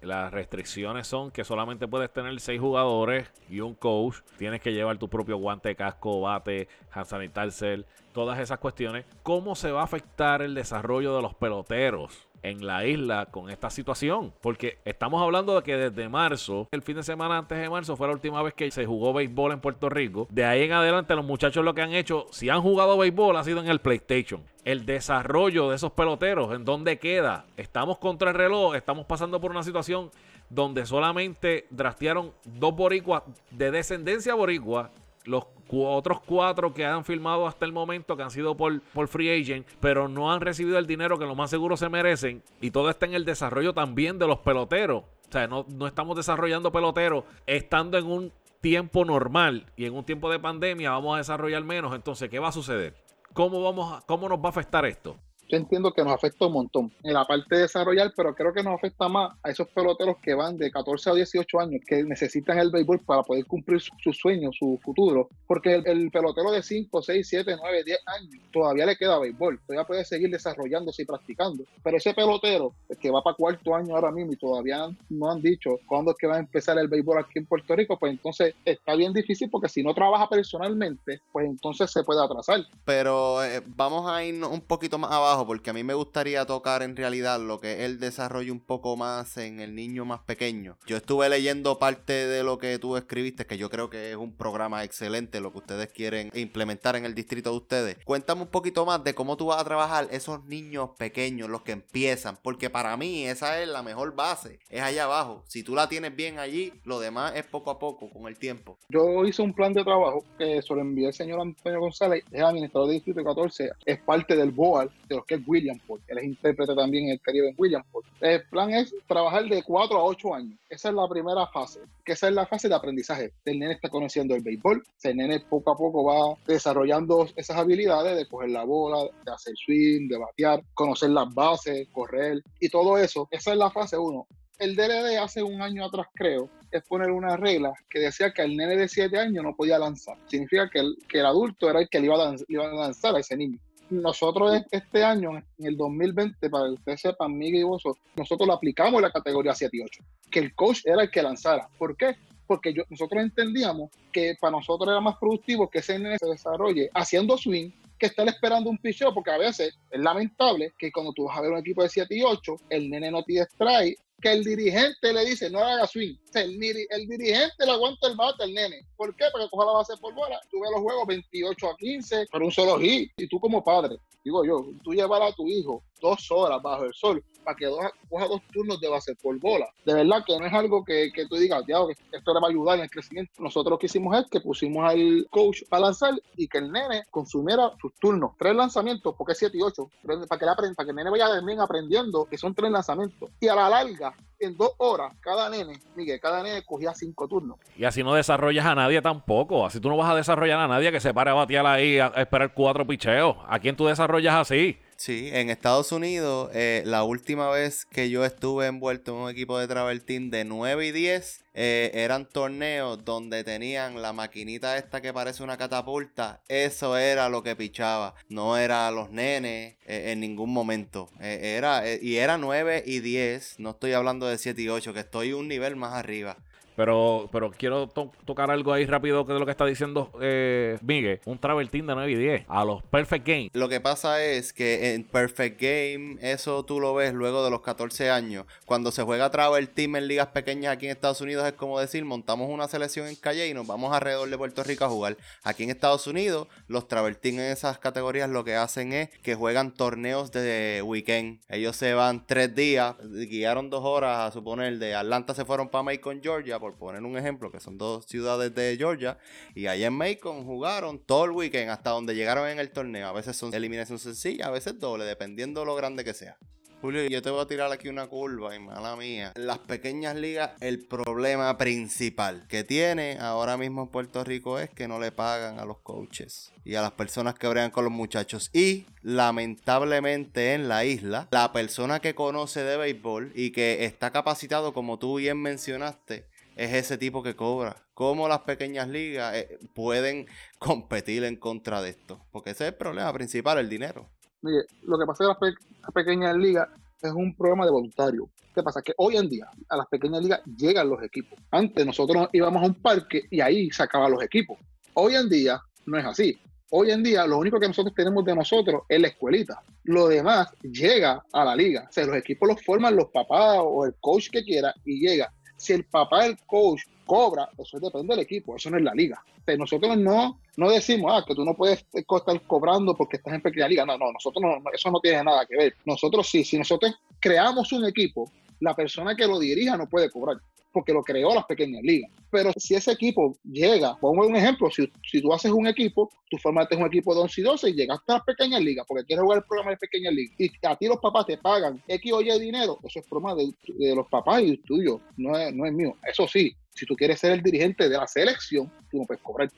las 0.00 0.32
restricciones 0.32 1.06
son 1.06 1.30
que 1.30 1.44
solamente 1.44 1.86
puedes 1.86 2.12
tener 2.12 2.38
seis 2.40 2.60
jugadores 2.60 3.30
y 3.48 3.60
un 3.60 3.74
coach. 3.74 4.16
Tienes 4.38 4.60
que 4.60 4.72
llevar 4.72 4.98
tu 4.98 5.08
propio 5.08 5.36
guante, 5.36 5.74
casco, 5.76 6.22
bate, 6.22 6.68
hand 6.90 7.06
sanitizer, 7.06 7.86
todas 8.12 8.38
esas 8.38 8.58
cuestiones. 8.58 9.04
¿Cómo 9.22 9.54
se 9.54 9.72
va 9.72 9.82
a 9.82 9.84
afectar 9.84 10.42
el 10.42 10.54
desarrollo 10.54 11.14
de 11.14 11.22
los 11.22 11.34
peloteros? 11.34 12.29
En 12.42 12.66
la 12.66 12.86
isla 12.86 13.26
con 13.26 13.50
esta 13.50 13.70
situación. 13.70 14.32
Porque 14.40 14.78
estamos 14.84 15.22
hablando 15.22 15.54
de 15.54 15.62
que 15.62 15.76
desde 15.76 16.08
marzo, 16.08 16.68
el 16.70 16.82
fin 16.82 16.96
de 16.96 17.02
semana 17.02 17.38
antes 17.38 17.58
de 17.58 17.70
marzo, 17.70 17.96
fue 17.96 18.06
la 18.06 18.14
última 18.14 18.42
vez 18.42 18.54
que 18.54 18.70
se 18.70 18.86
jugó 18.86 19.12
béisbol 19.12 19.52
en 19.52 19.60
Puerto 19.60 19.88
Rico. 19.88 20.26
De 20.30 20.44
ahí 20.44 20.62
en 20.62 20.72
adelante, 20.72 21.14
los 21.14 21.24
muchachos 21.24 21.64
lo 21.64 21.74
que 21.74 21.82
han 21.82 21.92
hecho, 21.92 22.26
si 22.30 22.48
han 22.48 22.62
jugado 22.62 22.98
béisbol, 22.98 23.36
ha 23.36 23.44
sido 23.44 23.60
en 23.60 23.68
el 23.68 23.80
PlayStation. 23.80 24.42
El 24.64 24.86
desarrollo 24.86 25.70
de 25.70 25.76
esos 25.76 25.92
peloteros, 25.92 26.54
¿en 26.54 26.64
dónde 26.64 26.98
queda? 26.98 27.46
Estamos 27.56 27.98
contra 27.98 28.30
el 28.30 28.36
reloj, 28.36 28.74
estamos 28.74 29.06
pasando 29.06 29.40
por 29.40 29.50
una 29.50 29.62
situación 29.62 30.10
donde 30.50 30.84
solamente 30.84 31.66
drastearon 31.70 32.32
dos 32.44 32.74
boricuas 32.74 33.22
de 33.50 33.70
descendencia 33.70 34.34
boricua 34.34 34.90
los 35.24 35.44
otros 35.78 36.20
cuatro 36.20 36.74
que 36.74 36.84
han 36.84 37.04
firmado 37.04 37.46
hasta 37.46 37.64
el 37.64 37.72
momento, 37.72 38.16
que 38.16 38.22
han 38.22 38.30
sido 38.30 38.56
por, 38.56 38.80
por 38.80 39.08
free 39.08 39.40
agent, 39.40 39.66
pero 39.80 40.08
no 40.08 40.32
han 40.32 40.40
recibido 40.40 40.78
el 40.78 40.86
dinero 40.86 41.18
que 41.18 41.26
lo 41.26 41.34
más 41.34 41.50
seguro 41.50 41.76
se 41.76 41.88
merecen. 41.88 42.42
Y 42.60 42.70
todo 42.70 42.90
está 42.90 43.06
en 43.06 43.14
el 43.14 43.24
desarrollo 43.24 43.72
también 43.72 44.18
de 44.18 44.26
los 44.26 44.38
peloteros. 44.38 45.04
O 45.28 45.32
sea, 45.32 45.46
no, 45.46 45.64
no 45.68 45.86
estamos 45.86 46.16
desarrollando 46.16 46.72
peloteros 46.72 47.24
estando 47.46 47.98
en 47.98 48.06
un 48.06 48.32
tiempo 48.60 49.04
normal 49.04 49.66
y 49.76 49.86
en 49.86 49.94
un 49.94 50.04
tiempo 50.04 50.30
de 50.30 50.38
pandemia 50.38 50.90
vamos 50.90 51.14
a 51.14 51.18
desarrollar 51.18 51.64
menos. 51.64 51.94
Entonces, 51.94 52.28
¿qué 52.28 52.38
va 52.38 52.48
a 52.48 52.52
suceder? 52.52 52.94
¿Cómo, 53.32 53.62
vamos 53.62 54.02
cómo 54.06 54.28
nos 54.28 54.38
va 54.38 54.46
a 54.46 54.50
afectar 54.50 54.84
esto? 54.84 55.16
Yo 55.50 55.56
entiendo 55.56 55.92
que 55.92 56.04
nos 56.04 56.12
afecta 56.12 56.46
un 56.46 56.52
montón 56.52 56.92
en 57.02 57.14
la 57.14 57.24
parte 57.24 57.56
de 57.56 57.62
desarrollar, 57.62 58.12
pero 58.16 58.34
creo 58.34 58.52
que 58.52 58.62
nos 58.62 58.74
afecta 58.74 59.08
más 59.08 59.36
a 59.42 59.50
esos 59.50 59.68
peloteros 59.68 60.16
que 60.22 60.34
van 60.34 60.56
de 60.56 60.70
14 60.70 61.10
a 61.10 61.14
18 61.14 61.60
años, 61.60 61.80
que 61.86 62.04
necesitan 62.04 62.58
el 62.58 62.70
béisbol 62.70 63.00
para 63.00 63.22
poder 63.22 63.44
cumplir 63.46 63.80
sus 63.80 63.90
su 64.00 64.12
sueños, 64.12 64.56
su 64.58 64.78
futuro. 64.82 65.28
Porque 65.46 65.74
el, 65.84 66.10
pelotero 66.10 66.50
de 66.52 66.62
5, 66.62 67.02
6, 67.02 67.28
7, 67.28 67.56
9, 67.60 67.84
10 67.84 67.98
años 68.06 68.30
todavía 68.52 68.86
le 68.86 68.96
queda 68.96 69.18
béisbol, 69.18 69.60
todavía 69.66 69.86
puede 69.86 70.04
seguir 70.04 70.30
desarrollándose 70.30 71.02
y 71.02 71.04
practicando. 71.04 71.64
Pero 71.82 71.96
ese 71.96 72.14
pelotero 72.14 72.74
que 73.00 73.10
va 73.10 73.22
para 73.22 73.36
cuarto 73.36 73.74
año 73.74 73.94
ahora 73.94 74.10
mismo 74.10 74.32
y 74.32 74.36
todavía 74.36 74.88
no 75.08 75.30
han 75.30 75.40
dicho 75.40 75.70
cuándo 75.86 76.12
es 76.12 76.16
que 76.18 76.26
va 76.26 76.36
a 76.36 76.40
empezar 76.40 76.78
el 76.78 76.88
béisbol 76.88 77.18
aquí 77.18 77.38
en 77.38 77.46
Puerto 77.46 77.74
Rico, 77.74 77.98
pues 77.98 78.12
entonces 78.12 78.54
está 78.64 78.94
bien 78.94 79.12
difícil 79.12 79.50
porque 79.50 79.68
si 79.68 79.82
no 79.82 79.94
trabaja 79.94 80.28
personalmente, 80.28 81.20
pues 81.32 81.46
entonces 81.46 81.90
se 81.90 82.04
puede 82.04 82.22
atrasar. 82.22 82.60
Pero 82.84 83.42
eh, 83.44 83.62
vamos 83.66 84.08
a 84.08 84.24
ir 84.24 84.42
un 84.44 84.60
poquito 84.60 84.98
más 84.98 85.10
abajo 85.10 85.39
porque 85.46 85.70
a 85.70 85.72
mí 85.72 85.84
me 85.84 85.94
gustaría 85.94 86.44
tocar 86.46 86.82
en 86.82 86.96
realidad 86.96 87.40
lo 87.40 87.60
que 87.60 87.72
es 87.72 87.80
el 87.80 88.00
desarrollo 88.00 88.52
un 88.52 88.60
poco 88.60 88.96
más 88.96 89.36
en 89.36 89.60
el 89.60 89.74
niño 89.74 90.04
más 90.04 90.20
pequeño. 90.20 90.76
Yo 90.86 90.96
estuve 90.96 91.28
leyendo 91.28 91.78
parte 91.78 92.12
de 92.12 92.42
lo 92.42 92.58
que 92.58 92.78
tú 92.78 92.96
escribiste, 92.96 93.46
que 93.46 93.58
yo 93.58 93.70
creo 93.70 93.90
que 93.90 94.10
es 94.10 94.16
un 94.16 94.36
programa 94.36 94.84
excelente, 94.84 95.40
lo 95.40 95.52
que 95.52 95.58
ustedes 95.58 95.88
quieren 95.88 96.30
implementar 96.34 96.96
en 96.96 97.04
el 97.04 97.14
distrito 97.14 97.50
de 97.50 97.56
ustedes. 97.56 97.96
Cuéntame 98.04 98.42
un 98.42 98.48
poquito 98.48 98.84
más 98.86 99.02
de 99.04 99.14
cómo 99.14 99.36
tú 99.36 99.46
vas 99.46 99.60
a 99.60 99.64
trabajar 99.64 100.08
esos 100.10 100.44
niños 100.44 100.90
pequeños, 100.98 101.48
los 101.48 101.62
que 101.62 101.72
empiezan, 101.72 102.38
porque 102.42 102.70
para 102.70 102.96
mí 102.96 103.26
esa 103.26 103.60
es 103.62 103.68
la 103.68 103.82
mejor 103.82 104.14
base, 104.14 104.58
es 104.68 104.82
allá 104.82 105.04
abajo. 105.04 105.44
Si 105.46 105.62
tú 105.62 105.74
la 105.74 105.88
tienes 105.88 106.14
bien 106.14 106.38
allí, 106.38 106.72
lo 106.84 107.00
demás 107.00 107.32
es 107.36 107.44
poco 107.44 107.70
a 107.70 107.78
poco, 107.78 108.10
con 108.10 108.26
el 108.26 108.38
tiempo. 108.38 108.78
Yo 108.88 109.24
hice 109.24 109.42
un 109.42 109.52
plan 109.52 109.72
de 109.72 109.84
trabajo 109.84 110.24
que 110.38 110.62
se 110.62 110.74
lo 110.74 110.80
envié 110.80 111.08
el 111.08 111.14
señor 111.14 111.40
Antonio 111.40 111.80
González, 111.80 112.24
es 112.30 112.42
administrador 112.42 112.88
del 112.88 112.96
distrito 112.96 113.24
14, 113.24 113.70
es 113.84 113.98
parte 114.00 114.36
del 114.36 114.50
BOAL, 114.50 114.90
de 115.08 115.16
los 115.16 115.26
que 115.30 115.36
es 115.36 115.42
Williamsport. 115.46 116.02
Él 116.08 116.18
es 116.18 116.24
intérprete 116.24 116.74
también 116.74 117.04
en 117.04 117.10
el 117.12 117.20
Caribe 117.20 117.50
en 117.50 117.54
Williamsport. 117.56 118.04
El 118.20 118.42
plan 118.48 118.74
es 118.74 118.92
trabajar 119.06 119.44
de 119.44 119.62
4 119.62 119.96
a 119.96 120.04
8 120.04 120.34
años. 120.34 120.58
Esa 120.68 120.88
es 120.88 120.94
la 120.96 121.08
primera 121.08 121.46
fase, 121.46 121.78
que 122.04 122.12
esa 122.12 122.28
es 122.28 122.34
la 122.34 122.46
fase 122.46 122.68
de 122.68 122.74
aprendizaje. 122.74 123.32
El 123.44 123.60
nene 123.60 123.74
está 123.74 123.88
conociendo 123.88 124.34
el 124.34 124.42
béisbol, 124.42 124.82
el 125.04 125.16
nene 125.16 125.38
poco 125.38 125.70
a 125.70 125.76
poco 125.76 126.02
va 126.02 126.36
desarrollando 126.48 127.28
esas 127.36 127.56
habilidades 127.56 128.16
de 128.16 128.26
coger 128.26 128.50
la 128.50 128.64
bola, 128.64 129.04
de 129.24 129.32
hacer 129.32 129.54
swing, 129.56 130.08
de 130.08 130.18
batear, 130.18 130.64
conocer 130.74 131.10
las 131.10 131.32
bases, 131.32 131.86
correr 131.92 132.42
y 132.58 132.68
todo 132.68 132.98
eso. 132.98 133.28
Esa 133.30 133.52
es 133.52 133.56
la 133.56 133.70
fase 133.70 133.96
1 133.96 134.26
el 134.58 134.76
DLD 134.76 135.16
hace 135.16 135.42
un 135.42 135.62
año 135.62 135.86
atrás, 135.86 136.06
creo, 136.14 136.50
es 136.70 136.82
poner 136.82 137.10
una 137.10 137.34
regla 137.34 137.72
que 137.88 137.98
decía 137.98 138.30
que 138.30 138.42
el 138.42 138.54
nene 138.58 138.76
de 138.76 138.88
7 138.88 139.18
años 139.18 139.42
no 139.42 139.56
podía 139.56 139.78
lanzar. 139.78 140.18
Significa 140.26 140.68
que 140.68 140.80
el, 140.80 140.98
que 141.08 141.20
el 141.20 141.24
adulto 141.24 141.70
era 141.70 141.80
el 141.80 141.88
que 141.88 141.98
le 141.98 142.04
iba 142.04 142.16
a 142.16 142.74
lanzar 142.74 143.16
a 143.16 143.20
ese 143.20 143.38
niño 143.38 143.58
nosotros 143.90 144.62
este 144.70 145.04
año, 145.04 145.36
en 145.36 145.66
el 145.66 145.76
2020, 145.76 146.48
para 146.48 146.66
que 146.66 146.72
ustedes 146.72 147.00
sepan, 147.00 147.36
Miguel 147.36 147.60
y 147.60 147.64
vos, 147.64 147.82
nosotros 148.16 148.46
lo 148.46 148.54
aplicamos 148.54 148.94
en 148.94 149.02
la 149.02 149.12
categoría 149.12 149.54
7 149.54 149.76
y 149.76 149.82
8, 149.82 150.04
que 150.30 150.38
el 150.38 150.54
coach 150.54 150.80
era 150.84 151.02
el 151.02 151.10
que 151.10 151.22
lanzara. 151.22 151.68
¿Por 151.78 151.96
qué? 151.96 152.16
Porque 152.46 152.74
nosotros 152.88 153.22
entendíamos 153.22 153.90
que 154.12 154.34
para 154.40 154.52
nosotros 154.52 154.88
era 154.88 155.00
más 155.00 155.16
productivo 155.18 155.68
que 155.68 155.80
ese 155.80 155.98
nene 155.98 156.16
se 156.18 156.28
desarrolle 156.28 156.90
haciendo 156.94 157.36
swing 157.36 157.70
que 157.98 158.06
estar 158.06 158.26
esperando 158.26 158.70
un 158.70 158.78
picheo, 158.78 159.12
porque 159.12 159.30
a 159.30 159.38
veces 159.38 159.78
es 159.90 160.00
lamentable 160.00 160.72
que 160.78 160.90
cuando 160.90 161.12
tú 161.12 161.24
vas 161.24 161.36
a 161.36 161.42
ver 161.42 161.52
un 161.52 161.58
equipo 161.58 161.82
de 161.82 161.90
7 161.90 162.16
y 162.16 162.22
8, 162.22 162.56
el 162.70 162.88
nene 162.88 163.10
no 163.10 163.22
te 163.22 163.34
distrae 163.34 163.94
que 164.20 164.32
el 164.32 164.44
dirigente 164.44 165.12
le 165.12 165.24
dice 165.24 165.50
no 165.50 165.60
haga 165.60 165.86
swing. 165.86 166.14
el, 166.34 166.58
dirigente 166.58 167.64
le 167.64 167.70
aguanta 167.70 168.08
el 168.08 168.16
bate 168.16 168.44
al 168.44 168.54
nene. 168.54 168.86
¿Por 168.96 169.14
qué? 169.16 169.26
Porque 169.32 169.48
coja 169.50 169.66
la 169.66 169.72
base 169.72 169.96
por 169.96 170.14
bola. 170.14 170.40
Tú 170.50 170.60
ves 170.60 170.70
los 170.70 170.80
juegos 170.80 171.06
28 171.06 171.66
a 171.66 171.76
15 171.76 172.26
por 172.30 172.42
un 172.42 172.50
solo 172.50 172.78
hit. 172.78 173.10
Y 173.16 173.28
tú 173.28 173.40
como 173.40 173.62
padre, 173.62 173.96
digo 174.24 174.44
yo, 174.44 174.66
tú 174.82 174.92
llevar 174.92 175.22
a 175.22 175.32
tu 175.32 175.46
hijo 175.48 175.82
dos 176.00 176.30
horas 176.30 176.62
bajo 176.62 176.84
el 176.84 176.94
sol 176.94 177.24
para 177.44 177.56
que 177.56 177.68
coja 178.08 178.28
dos 178.28 178.40
turnos 178.52 178.80
de 178.80 178.88
base 178.88 179.14
por 179.16 179.38
bola. 179.38 179.66
De 179.84 179.94
verdad 179.94 180.22
que 180.26 180.38
no 180.38 180.46
es 180.46 180.52
algo 180.52 180.84
que, 180.84 181.10
que 181.14 181.26
tú 181.26 181.36
digas, 181.36 181.62
ya, 181.66 181.78
esto 182.12 182.34
le 182.34 182.40
va 182.40 182.46
a 182.46 182.50
ayudar 182.50 182.78
en 182.78 182.84
el 182.84 182.90
crecimiento. 182.90 183.32
Nosotros 183.38 183.70
lo 183.70 183.78
que 183.78 183.86
hicimos 183.86 184.16
es 184.18 184.30
que 184.30 184.40
pusimos 184.40 184.88
al 184.88 185.26
coach 185.30 185.62
a 185.70 185.78
lanzar 185.78 186.14
y 186.36 186.48
que 186.48 186.58
el 186.58 186.70
nene 186.70 187.04
consumiera 187.10 187.70
sus 187.80 187.94
turnos. 187.94 188.32
Tres 188.38 188.54
lanzamientos, 188.54 189.14
porque 189.16 189.32
es 189.32 189.38
7 189.38 189.56
y 189.56 189.62
8, 189.62 189.90
para 190.28 190.38
que, 190.38 190.48
aprenda, 190.48 190.74
para 190.74 190.86
que 190.86 190.90
el 190.90 190.96
nene 190.96 191.10
vaya 191.10 191.28
también 191.28 191.60
aprendiendo 191.60 192.24
que 192.24 192.38
son 192.38 192.54
tres 192.54 192.70
lanzamientos. 192.70 193.30
Y 193.40 193.48
a 193.48 193.54
la 193.54 193.68
larga, 193.68 194.14
en 194.38 194.56
dos 194.56 194.72
horas, 194.78 195.12
cada 195.20 195.50
nene, 195.50 195.78
Miguel, 195.94 196.20
cada 196.20 196.42
nene 196.42 196.62
cogía 196.64 196.94
cinco 196.94 197.28
turnos. 197.28 197.58
Y 197.76 197.84
así 197.84 198.02
no 198.02 198.14
desarrollas 198.14 198.66
a 198.66 198.74
nadie 198.74 199.02
tampoco. 199.02 199.66
Así 199.66 199.80
tú 199.80 199.88
no 199.88 199.96
vas 199.96 200.10
a 200.10 200.16
desarrollar 200.16 200.58
a 200.60 200.68
nadie 200.68 200.92
que 200.92 201.00
se 201.00 201.12
pare 201.12 201.30
a 201.30 201.34
batear 201.34 201.66
ahí 201.66 201.98
a 201.98 202.08
esperar 202.16 202.54
cuatro 202.54 202.86
picheos. 202.86 203.36
¿A 203.46 203.58
quién 203.58 203.76
tú 203.76 203.86
desarrollas 203.86 204.34
así? 204.34 204.78
Sí, 205.00 205.30
en 205.32 205.48
Estados 205.48 205.92
Unidos, 205.92 206.50
eh, 206.52 206.82
la 206.84 207.04
última 207.04 207.48
vez 207.48 207.86
que 207.86 208.10
yo 208.10 208.22
estuve 208.22 208.66
envuelto 208.66 209.12
en 209.12 209.22
un 209.22 209.30
equipo 209.30 209.58
de 209.58 209.66
travel 209.66 210.04
team 210.04 210.28
de 210.28 210.44
9 210.44 210.88
y 210.88 210.92
10, 210.92 211.42
eh, 211.54 211.90
eran 211.94 212.28
torneos 212.28 213.02
donde 213.02 213.42
tenían 213.42 214.02
la 214.02 214.12
maquinita 214.12 214.76
esta 214.76 215.00
que 215.00 215.14
parece 215.14 215.42
una 215.42 215.56
catapulta. 215.56 216.42
Eso 216.48 216.98
era 216.98 217.30
lo 217.30 217.42
que 217.42 217.56
pichaba. 217.56 218.14
No 218.28 218.58
era 218.58 218.90
los 218.90 219.10
nenes 219.10 219.76
eh, 219.86 220.12
en 220.12 220.20
ningún 220.20 220.52
momento. 220.52 221.08
era, 221.18 221.82
y 221.90 222.16
era 222.16 222.36
9 222.36 222.82
y 222.84 223.00
10. 223.00 223.54
No 223.58 223.70
estoy 223.70 223.94
hablando 223.94 224.26
de 224.26 224.36
7 224.36 224.60
y 224.60 224.68
8, 224.68 224.92
que 224.92 225.00
estoy 225.00 225.32
un 225.32 225.48
nivel 225.48 225.76
más 225.76 225.94
arriba. 225.94 226.36
Pero, 226.76 227.28
pero 227.32 227.50
quiero 227.50 227.88
tocar 227.88 228.50
algo 228.50 228.72
ahí 228.72 228.86
rápido 228.86 229.26
que 229.26 229.32
de 229.32 229.38
lo 229.38 229.44
que 229.44 229.50
está 229.50 229.66
diciendo 229.66 230.10
eh, 230.20 230.78
Miguel. 230.82 231.20
Un 231.24 231.38
travel 231.38 231.70
team 231.70 231.86
de 231.86 231.94
9 231.94 232.12
y 232.12 232.14
10 232.14 232.44
a 232.48 232.64
los 232.64 232.82
Perfect 232.84 233.26
Game. 233.26 233.50
Lo 233.52 233.68
que 233.68 233.80
pasa 233.80 234.22
es 234.24 234.52
que 234.52 234.94
en 234.94 235.04
Perfect 235.04 235.60
Game, 235.60 236.16
eso 236.20 236.64
tú 236.64 236.80
lo 236.80 236.94
ves 236.94 237.12
luego 237.12 237.44
de 237.44 237.50
los 237.50 237.60
14 237.60 238.10
años. 238.10 238.46
Cuando 238.66 238.92
se 238.92 239.02
juega 239.02 239.30
Travel 239.30 239.68
Team 239.68 239.96
en 239.96 240.08
ligas 240.08 240.28
pequeñas 240.28 240.72
aquí 240.72 240.86
en 240.86 240.92
Estados 240.92 241.20
Unidos 241.20 241.46
es 241.46 241.52
como 241.52 241.78
decir, 241.78 242.04
montamos 242.04 242.48
una 242.48 242.68
selección 242.68 243.06
en 243.06 243.16
calle 243.16 243.48
y 243.48 243.54
nos 243.54 243.66
vamos 243.66 243.92
alrededor 243.92 244.28
de 244.28 244.38
Puerto 244.38 244.62
Rico 244.62 244.84
a 244.84 244.88
jugar. 244.88 245.16
Aquí 245.42 245.64
en 245.64 245.70
Estados 245.70 246.06
Unidos, 246.06 246.48
los 246.68 246.88
Travel 246.88 247.18
Team 247.18 247.36
en 247.36 247.52
esas 247.52 247.78
categorías 247.78 248.28
lo 248.28 248.44
que 248.44 248.56
hacen 248.56 248.92
es 248.92 249.10
que 249.22 249.34
juegan 249.34 249.72
torneos 249.72 250.32
de 250.32 250.82
weekend. 250.84 251.40
Ellos 251.48 251.76
se 251.76 251.94
van 251.94 252.26
tres 252.26 252.54
días, 252.54 252.96
guiaron 253.02 253.70
dos 253.70 253.84
horas 253.84 254.28
a 254.28 254.32
suponer, 254.32 254.78
de 254.78 254.94
Atlanta 254.94 255.34
se 255.34 255.44
fueron 255.44 255.68
para 255.68 255.82
Macon, 255.82 256.20
Georgia, 256.22 256.58
por 256.58 256.69
poner 256.76 257.02
un 257.02 257.16
ejemplo, 257.16 257.50
que 257.50 257.60
son 257.60 257.78
dos 257.78 258.06
ciudades 258.06 258.54
de 258.54 258.76
Georgia, 258.76 259.18
y 259.54 259.66
allá 259.66 259.86
en 259.86 259.94
Macon 259.94 260.44
jugaron 260.44 260.98
todo 260.98 261.24
el 261.24 261.32
weekend 261.32 261.70
hasta 261.70 261.90
donde 261.90 262.14
llegaron 262.14 262.48
en 262.48 262.58
el 262.58 262.70
torneo. 262.70 263.08
A 263.08 263.12
veces 263.12 263.36
son 263.36 263.54
eliminación 263.54 263.98
sencilla, 263.98 264.46
a 264.46 264.50
veces 264.50 264.78
doble, 264.78 265.04
dependiendo 265.04 265.64
lo 265.64 265.74
grande 265.74 266.04
que 266.04 266.14
sea. 266.14 266.36
Julio, 266.80 267.06
yo 267.08 267.20
te 267.20 267.28
voy 267.28 267.42
a 267.42 267.46
tirar 267.46 267.70
aquí 267.70 267.88
una 267.88 268.06
curva, 268.06 268.56
y 268.56 268.58
mala 268.58 268.96
mía. 268.96 269.34
Las 269.36 269.58
pequeñas 269.58 270.16
ligas, 270.16 270.52
el 270.60 270.86
problema 270.86 271.58
principal 271.58 272.46
que 272.48 272.64
tiene 272.64 273.18
ahora 273.20 273.58
mismo 273.58 273.82
en 273.82 273.88
Puerto 273.88 274.24
Rico 274.24 274.58
es 274.58 274.70
que 274.70 274.88
no 274.88 274.98
le 274.98 275.12
pagan 275.12 275.58
a 275.58 275.66
los 275.66 275.80
coaches 275.80 276.54
y 276.64 276.76
a 276.76 276.80
las 276.80 276.92
personas 276.92 277.34
que 277.34 277.48
bregan 277.48 277.70
con 277.70 277.84
los 277.84 277.92
muchachos. 277.92 278.48
Y 278.54 278.86
lamentablemente 279.02 280.54
en 280.54 280.68
la 280.68 280.86
isla, 280.86 281.28
la 281.30 281.52
persona 281.52 282.00
que 282.00 282.14
conoce 282.14 282.62
de 282.62 282.78
béisbol 282.78 283.32
y 283.34 283.50
que 283.50 283.84
está 283.84 284.10
capacitado, 284.10 284.72
como 284.72 284.98
tú 284.98 285.18
bien 285.18 285.36
mencionaste, 285.36 286.29
es 286.60 286.74
ese 286.74 286.98
tipo 286.98 287.22
que 287.22 287.34
cobra. 287.34 287.74
¿Cómo 287.94 288.28
las 288.28 288.40
pequeñas 288.40 288.86
ligas 288.88 289.34
eh, 289.34 289.58
pueden 289.74 290.26
competir 290.58 291.24
en 291.24 291.36
contra 291.36 291.80
de 291.80 291.90
esto? 291.90 292.20
Porque 292.30 292.50
ese 292.50 292.64
es 292.64 292.72
el 292.72 292.76
problema 292.76 293.10
principal, 293.14 293.58
el 293.58 293.68
dinero. 293.70 294.08
Mire, 294.42 294.64
lo 294.82 294.98
que 294.98 295.06
pasa 295.06 295.24
en 295.24 295.28
las, 295.28 295.38
pe- 295.38 295.92
pequeñas 295.94 296.36
ligas 296.36 296.68
es 297.00 297.12
un 297.12 297.34
problema 297.34 297.64
de 297.64 297.70
voluntario. 297.72 298.28
¿Qué 298.54 298.62
pasa? 298.62 298.82
Que 298.82 298.92
hoy 298.98 299.16
en 299.16 299.28
día 299.28 299.46
a 299.70 299.76
las 299.76 299.86
pequeñas 299.86 300.22
ligas 300.22 300.40
llegan 300.56 300.90
los 300.90 301.02
equipos. 301.02 301.38
Antes 301.50 301.86
nosotros 301.86 302.28
íbamos 302.32 302.62
a 302.62 302.66
un 302.66 302.74
parque 302.74 303.22
y 303.30 303.40
ahí 303.40 303.70
sacaban 303.70 304.10
los 304.12 304.22
equipos. 304.22 304.58
Hoy 304.94 305.14
en 305.14 305.28
día 305.30 305.60
no 305.86 305.96
es 305.98 306.04
así. 306.04 306.38
Hoy 306.70 306.90
en 306.90 307.02
día 307.02 307.26
lo 307.26 307.38
único 307.38 307.58
que 307.58 307.68
nosotros 307.68 307.94
tenemos 307.94 308.22
de 308.24 308.34
nosotros 308.34 308.82
es 308.88 309.00
la 309.00 309.08
escuelita. 309.08 309.62
Lo 309.84 310.08
demás 310.08 310.48
llega 310.62 311.24
a 311.32 311.44
la 311.44 311.56
liga. 311.56 311.86
O 311.88 311.92
sea, 311.92 312.04
los 312.06 312.16
equipos 312.16 312.48
los 312.48 312.62
forman 312.62 312.96
los 312.96 313.06
papás 313.10 313.58
o 313.60 313.86
el 313.86 313.94
coach 314.00 314.28
que 314.30 314.42
quiera 314.44 314.74
y 314.84 315.00
llega. 315.06 315.32
Si 315.60 315.74
el 315.74 315.84
papá 315.84 316.24
del 316.24 316.38
coach 316.46 316.80
cobra, 317.04 317.46
eso 317.58 317.78
depende 317.78 318.14
del 318.14 318.24
equipo, 318.24 318.56
eso 318.56 318.70
no 318.70 318.78
es 318.78 318.82
la 318.82 318.94
liga. 318.94 319.22
O 319.46 319.56
nosotros 319.58 319.98
no, 319.98 320.40
no 320.56 320.70
decimos 320.70 321.12
ah, 321.14 321.22
que 321.26 321.34
tú 321.34 321.44
no 321.44 321.54
puedes 321.54 321.84
estar 321.92 322.40
cobrando 322.46 322.94
porque 322.94 323.18
estás 323.18 323.34
en 323.34 323.42
pequeña 323.42 323.68
liga. 323.68 323.84
No, 323.84 323.98
no, 323.98 324.10
nosotros 324.10 324.42
no, 324.42 324.70
eso 324.72 324.90
no 324.90 325.00
tiene 325.00 325.22
nada 325.22 325.44
que 325.44 325.56
ver. 325.56 325.76
Nosotros 325.84 326.26
sí, 326.30 326.44
si 326.44 326.56
nosotros 326.56 326.94
creamos 327.20 327.72
un 327.72 327.84
equipo, 327.84 328.30
la 328.60 328.74
persona 328.74 329.14
que 329.14 329.26
lo 329.26 329.38
dirija 329.38 329.76
no 329.76 329.86
puede 329.86 330.08
cobrar 330.08 330.38
porque 330.72 330.92
lo 330.92 331.02
creó 331.02 331.34
las 331.34 331.44
pequeñas 331.44 331.82
ligas. 331.82 332.10
Pero 332.30 332.52
si 332.56 332.74
ese 332.74 332.92
equipo 332.92 333.36
llega, 333.44 333.96
pongo 333.96 334.26
un 334.26 334.36
ejemplo, 334.36 334.70
si, 334.70 334.90
si 335.10 335.20
tú 335.20 335.32
haces 335.32 335.50
un 335.50 335.66
equipo, 335.66 336.10
tú 336.30 336.38
formaste 336.38 336.76
un 336.76 336.86
equipo 336.86 337.14
de 337.14 337.22
11 337.22 337.40
y 337.40 337.44
12 337.44 337.70
y 337.70 337.72
llegaste 337.74 338.12
a 338.12 338.16
las 338.16 338.24
pequeñas 338.24 338.60
ligas 338.60 338.86
porque 338.86 339.04
quieres 339.04 339.22
jugar 339.22 339.38
el 339.38 339.44
programa 339.44 339.70
de 339.72 339.76
pequeñas 339.76 340.14
ligas 340.14 340.34
y 340.38 340.50
a 340.66 340.76
ti 340.76 340.86
los 340.86 340.98
papás 340.98 341.26
te 341.26 341.38
pagan 341.38 341.82
X 341.86 342.12
o 342.12 342.20
Y 342.20 342.38
dinero, 342.38 342.78
eso 342.84 343.00
es 343.00 343.06
problema 343.06 343.34
de, 343.34 343.52
de 343.66 343.94
los 343.94 344.06
papás 344.08 344.42
y 344.42 344.56
tuyo, 344.58 345.00
no 345.16 345.36
es, 345.36 345.52
no 345.54 345.66
es 345.66 345.72
mío. 345.72 345.96
Eso 346.06 346.26
sí, 346.28 346.54
si 346.74 346.86
tú 346.86 346.94
quieres 346.94 347.18
ser 347.18 347.32
el 347.32 347.42
dirigente 347.42 347.88
de 347.88 347.96
la 347.96 348.06
selección, 348.06 348.70
tú 348.90 348.98
no 348.98 349.04
puedes 349.04 349.22
cobrar. 349.22 349.50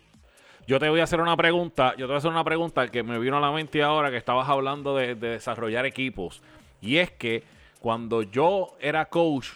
Yo 0.67 0.79
te 0.79 0.89
voy 0.89 1.01
a 1.01 1.05
hacer 1.05 1.21
una 1.21 1.37
pregunta, 1.37 1.93
yo 1.93 2.07
te 2.07 2.07
voy 2.07 2.15
a 2.15 2.19
hacer 2.19 2.31
una 2.31 2.45
pregunta 2.45 2.89
que 2.89 3.03
me 3.03 3.19
vino 3.19 3.37
a 3.37 3.41
la 3.41 3.51
mente 3.51 3.83
ahora 3.83 4.11
que 4.11 4.17
estabas 4.17 4.49
hablando 4.49 4.97
de, 4.97 5.15
de 5.17 5.31
desarrollar 5.31 5.87
equipos. 5.87 6.41
Y 6.81 6.97
es 6.99 7.11
que 7.11 7.43
cuando 7.81 8.23
yo 8.23 8.77
era 8.81 9.07
coach 9.07 9.49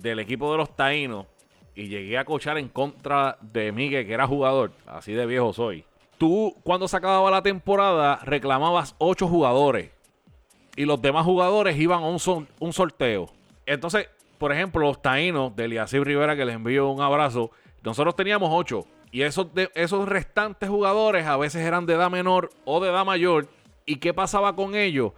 del 0.00 0.18
equipo 0.18 0.50
de 0.52 0.58
los 0.58 0.74
taínos 0.74 1.26
y 1.74 1.88
llegué 1.88 2.16
a 2.18 2.24
coachar 2.24 2.58
en 2.58 2.68
contra 2.68 3.36
de 3.40 3.72
Miguel, 3.72 4.06
que 4.06 4.12
era 4.14 4.26
jugador, 4.26 4.72
así 4.86 5.12
de 5.12 5.26
viejo 5.26 5.52
soy. 5.52 5.84
Tú, 6.18 6.56
cuando 6.62 6.88
se 6.88 6.96
acababa 6.96 7.30
la 7.30 7.42
temporada, 7.42 8.20
reclamabas 8.24 8.94
ocho 8.98 9.28
jugadores 9.28 9.90
y 10.74 10.84
los 10.84 11.00
demás 11.02 11.24
jugadores 11.24 11.76
iban 11.78 12.02
a 12.02 12.08
un, 12.08 12.18
sol- 12.18 12.46
un 12.58 12.72
sorteo. 12.72 13.30
Entonces, 13.66 14.08
por 14.38 14.52
ejemplo, 14.52 14.80
los 14.82 15.02
taínos 15.02 15.54
de 15.56 15.66
Eliasib 15.66 16.04
Rivera, 16.04 16.36
que 16.36 16.44
les 16.44 16.54
envío 16.54 16.88
un 16.88 17.02
abrazo, 17.02 17.50
nosotros 17.82 18.16
teníamos 18.16 18.50
ocho. 18.52 18.86
Y 19.12 19.22
esos, 19.22 19.54
de, 19.54 19.70
esos 19.74 20.08
restantes 20.08 20.68
jugadores 20.68 21.26
a 21.26 21.36
veces 21.36 21.62
eran 21.64 21.86
de 21.86 21.94
edad 21.94 22.10
menor 22.10 22.50
o 22.64 22.80
de 22.80 22.90
edad 22.90 23.04
mayor. 23.04 23.48
¿Y 23.86 23.96
qué 23.96 24.12
pasaba 24.12 24.54
con 24.56 24.74
ellos? 24.74 25.12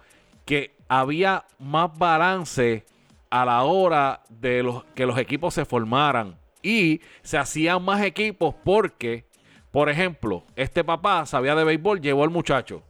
Que 0.45 0.73
había 0.87 1.45
más 1.57 1.97
balance 1.97 2.85
a 3.29 3.45
la 3.45 3.63
hora 3.63 4.23
de 4.29 4.63
los, 4.63 4.83
que 4.95 5.05
los 5.05 5.17
equipos 5.17 5.53
se 5.53 5.65
formaran. 5.65 6.39
Y 6.61 7.01
se 7.21 7.37
hacían 7.37 7.83
más 7.83 8.03
equipos 8.03 8.53
porque, 8.63 9.25
por 9.71 9.89
ejemplo, 9.89 10.43
este 10.55 10.83
papá 10.83 11.25
sabía 11.25 11.55
de 11.55 11.63
béisbol, 11.63 12.01
llevó 12.01 12.23
al 12.23 12.29
muchacho. 12.29 12.83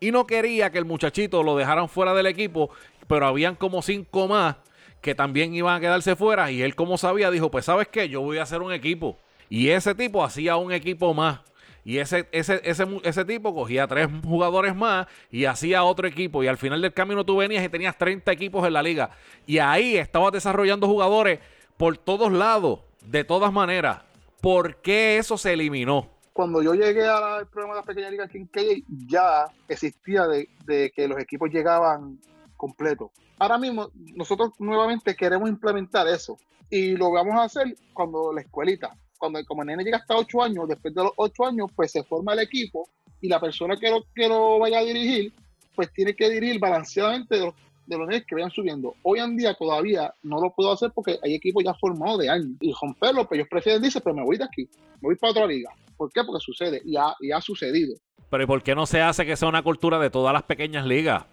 Y 0.00 0.10
no 0.10 0.26
quería 0.26 0.70
que 0.70 0.78
el 0.78 0.84
muchachito 0.84 1.42
lo 1.42 1.56
dejaran 1.56 1.88
fuera 1.88 2.12
del 2.14 2.26
equipo, 2.26 2.70
pero 3.06 3.26
habían 3.26 3.54
como 3.54 3.82
cinco 3.82 4.26
más 4.28 4.56
que 5.00 5.14
también 5.14 5.54
iban 5.54 5.76
a 5.76 5.80
quedarse 5.80 6.16
fuera. 6.16 6.50
Y 6.50 6.62
él, 6.62 6.74
como 6.74 6.98
sabía, 6.98 7.30
dijo: 7.30 7.50
Pues, 7.50 7.66
¿sabes 7.66 7.88
qué? 7.88 8.08
Yo 8.08 8.22
voy 8.22 8.38
a 8.38 8.42
hacer 8.42 8.62
un 8.62 8.72
equipo. 8.72 9.18
Y 9.48 9.68
ese 9.68 9.94
tipo 9.94 10.24
hacía 10.24 10.56
un 10.56 10.72
equipo 10.72 11.12
más. 11.14 11.40
Y 11.84 11.98
ese, 11.98 12.26
ese, 12.32 12.60
ese, 12.64 12.86
ese 13.02 13.24
tipo 13.24 13.54
cogía 13.54 13.86
tres 13.86 14.08
jugadores 14.24 14.74
más 14.74 15.06
y 15.30 15.44
hacía 15.44 15.84
otro 15.84 16.08
equipo. 16.08 16.42
Y 16.42 16.46
al 16.46 16.56
final 16.56 16.80
del 16.80 16.94
camino 16.94 17.24
tú 17.24 17.36
venías 17.36 17.64
y 17.64 17.68
tenías 17.68 17.96
30 17.98 18.32
equipos 18.32 18.66
en 18.66 18.72
la 18.72 18.82
liga. 18.82 19.10
Y 19.46 19.58
ahí 19.58 19.96
estabas 19.96 20.32
desarrollando 20.32 20.86
jugadores 20.86 21.40
por 21.76 21.98
todos 21.98 22.32
lados, 22.32 22.80
de 23.04 23.24
todas 23.24 23.52
maneras. 23.52 24.00
¿Por 24.40 24.76
qué 24.76 25.18
eso 25.18 25.36
se 25.36 25.52
eliminó? 25.52 26.10
Cuando 26.32 26.62
yo 26.62 26.74
llegué 26.74 27.06
al 27.06 27.46
programa 27.46 27.74
de 27.74 27.80
las 27.80 27.86
pequeñas 27.86 28.10
ligas 28.10 28.28
aquí 28.28 28.84
ya 29.06 29.46
existía 29.68 30.26
de, 30.26 30.48
de 30.64 30.90
que 30.90 31.06
los 31.06 31.20
equipos 31.20 31.50
llegaban 31.50 32.18
completos. 32.56 33.10
Ahora 33.38 33.58
mismo, 33.58 33.90
nosotros 34.14 34.50
nuevamente 34.58 35.14
queremos 35.14 35.48
implementar 35.48 36.08
eso. 36.08 36.38
Y 36.70 36.96
lo 36.96 37.12
vamos 37.12 37.34
a 37.34 37.44
hacer 37.44 37.76
cuando 37.92 38.32
la 38.32 38.40
escuelita, 38.40 38.96
cuando 39.24 39.46
como 39.46 39.62
el 39.62 39.68
nene 39.68 39.84
llega 39.84 39.96
hasta 39.96 40.16
8 40.16 40.42
años, 40.42 40.68
después 40.68 40.94
de 40.94 41.02
los 41.02 41.12
8 41.16 41.46
años, 41.46 41.70
pues 41.74 41.90
se 41.92 42.02
forma 42.04 42.34
el 42.34 42.40
equipo 42.40 42.88
y 43.22 43.28
la 43.28 43.40
persona 43.40 43.76
que 43.76 43.88
lo, 43.90 44.04
que 44.14 44.28
lo 44.28 44.58
vaya 44.58 44.80
a 44.80 44.82
dirigir, 44.82 45.32
pues 45.74 45.90
tiene 45.92 46.14
que 46.14 46.28
dirigir 46.28 46.60
balanceadamente 46.60 47.36
de 47.36 47.46
los, 47.46 47.54
de 47.86 47.98
los 47.98 48.06
nenes 48.06 48.26
que 48.26 48.34
vayan 48.34 48.50
subiendo. 48.50 48.94
Hoy 49.02 49.20
en 49.20 49.34
día 49.36 49.54
todavía 49.54 50.12
no 50.22 50.40
lo 50.40 50.50
puedo 50.50 50.72
hacer 50.72 50.92
porque 50.94 51.18
hay 51.22 51.34
equipos 51.34 51.64
ya 51.64 51.72
formados 51.74 52.18
de 52.18 52.28
años. 52.28 52.50
Y 52.60 52.72
romperlo, 52.72 53.26
pues 53.26 53.38
ellos 53.38 53.48
prefieren 53.50 53.80
decir, 53.80 54.02
pero 54.02 54.14
me 54.14 54.24
voy 54.24 54.36
de 54.36 54.44
aquí, 54.44 54.68
me 55.00 55.08
voy 55.08 55.16
para 55.16 55.30
otra 55.30 55.46
liga. 55.46 55.70
¿Por 55.96 56.12
qué? 56.12 56.22
Porque 56.22 56.44
sucede 56.44 56.82
y 56.84 56.96
ha, 56.96 57.14
y 57.20 57.32
ha 57.32 57.40
sucedido. 57.40 57.94
Pero 58.28 58.44
¿y 58.44 58.46
por 58.46 58.62
qué 58.62 58.74
no 58.74 58.84
se 58.84 59.00
hace 59.00 59.24
que 59.24 59.36
sea 59.36 59.48
una 59.48 59.62
cultura 59.62 59.98
de 59.98 60.10
todas 60.10 60.34
las 60.34 60.42
pequeñas 60.42 60.84
ligas? 60.84 61.24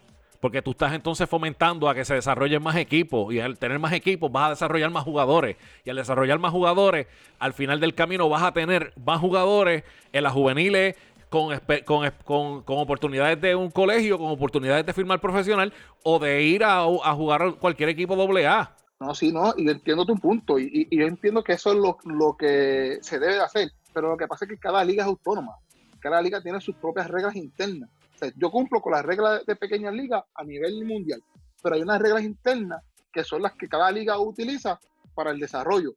Porque 0.42 0.64
tú 0.64 0.72
estás 0.72 0.94
entonces 0.94 1.30
fomentando 1.30 1.88
a 1.88 1.94
que 1.94 2.04
se 2.04 2.16
desarrollen 2.16 2.64
más 2.64 2.76
equipos 2.76 3.32
y 3.32 3.40
al 3.40 3.60
tener 3.60 3.78
más 3.78 3.94
equipos 3.94 4.32
vas 4.32 4.48
a 4.48 4.50
desarrollar 4.50 4.90
más 4.90 5.04
jugadores 5.04 5.56
y 5.86 5.92
al 5.92 5.96
desarrollar 5.98 6.40
más 6.40 6.52
jugadores 6.52 7.06
al 7.38 7.54
final 7.54 7.80
del 7.80 7.94
camino 7.94 8.28
vas 8.28 8.42
a 8.42 8.52
tener 8.52 8.92
más 9.06 9.20
jugadores 9.20 9.84
en 10.12 10.24
las 10.24 10.34
juveniles 10.34 10.96
con, 11.30 11.58
con, 11.86 12.64
con- 12.64 12.78
oportunidades 12.80 13.40
de 13.40 13.56
un 13.56 13.70
colegio, 13.70 14.18
con 14.18 14.32
oportunidades 14.32 14.84
de 14.86 14.94
firmar 14.94 15.22
profesional 15.22 15.72
o 16.04 16.18
de 16.18 16.42
ir 16.44 16.64
a, 16.64 16.84
jugar 16.84 17.56
cualquier 17.60 17.90
equipo 17.90 18.16
doble 18.16 18.48
A. 18.48 18.76
No, 19.00 19.14
sí, 19.16 19.32
no, 19.32 19.54
y 19.56 19.70
entiendo 19.70 20.06
tu 20.06 20.16
punto, 20.16 20.60
y, 20.60 20.88
y- 20.90 20.98
yo 20.98 21.06
entiendo 21.06 21.44
que 21.44 21.54
eso 21.54 21.72
es 21.72 21.78
lo, 21.78 21.98
lo 22.04 22.36
que 22.36 22.98
se 23.02 23.20
debe 23.20 23.36
de 23.36 23.42
hacer, 23.42 23.72
pero 23.94 24.10
lo 24.10 24.18
que 24.18 24.28
pasa 24.28 24.46
es 24.46 24.52
que 24.52 24.58
cada 24.58 24.84
liga 24.84 25.04
es 25.04 25.08
autónoma, 25.08 25.54
cada 26.00 26.22
liga 26.22 26.42
tiene 26.42 26.60
sus 26.60 26.76
propias 26.76 27.08
reglas 27.08 27.36
internas. 27.36 27.90
Yo 28.36 28.52
cumplo 28.52 28.82
con 28.82 28.94
las 28.94 29.06
reglas 29.06 29.46
de 29.46 29.56
pequeñas 29.56 29.94
ligas 29.94 30.24
a 30.36 30.44
nivel 30.44 30.86
mundial, 30.86 31.24
pero 31.62 31.76
hay 31.76 31.82
unas 31.82 32.02
reglas 32.02 32.24
internas 32.24 32.84
que 33.12 33.24
son 33.24 33.42
las 33.42 33.54
que 33.54 33.68
cada 33.68 33.92
liga 33.92 34.20
utiliza 34.20 34.80
para 35.14 35.32
el 35.32 35.40
desarrollo. 35.40 35.94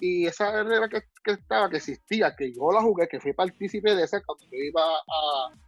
Y 0.00 0.26
esa 0.26 0.62
regla 0.62 0.88
que, 0.88 1.02
estaba, 1.32 1.68
que 1.68 1.78
existía, 1.78 2.34
que 2.36 2.52
yo 2.52 2.70
la 2.72 2.82
jugué, 2.82 3.08
que 3.08 3.18
fui 3.18 3.32
partícipe 3.32 3.94
de 3.94 4.04
esa 4.04 4.22
cuando 4.22 4.44
yo 4.44 4.58
iba 4.58 4.82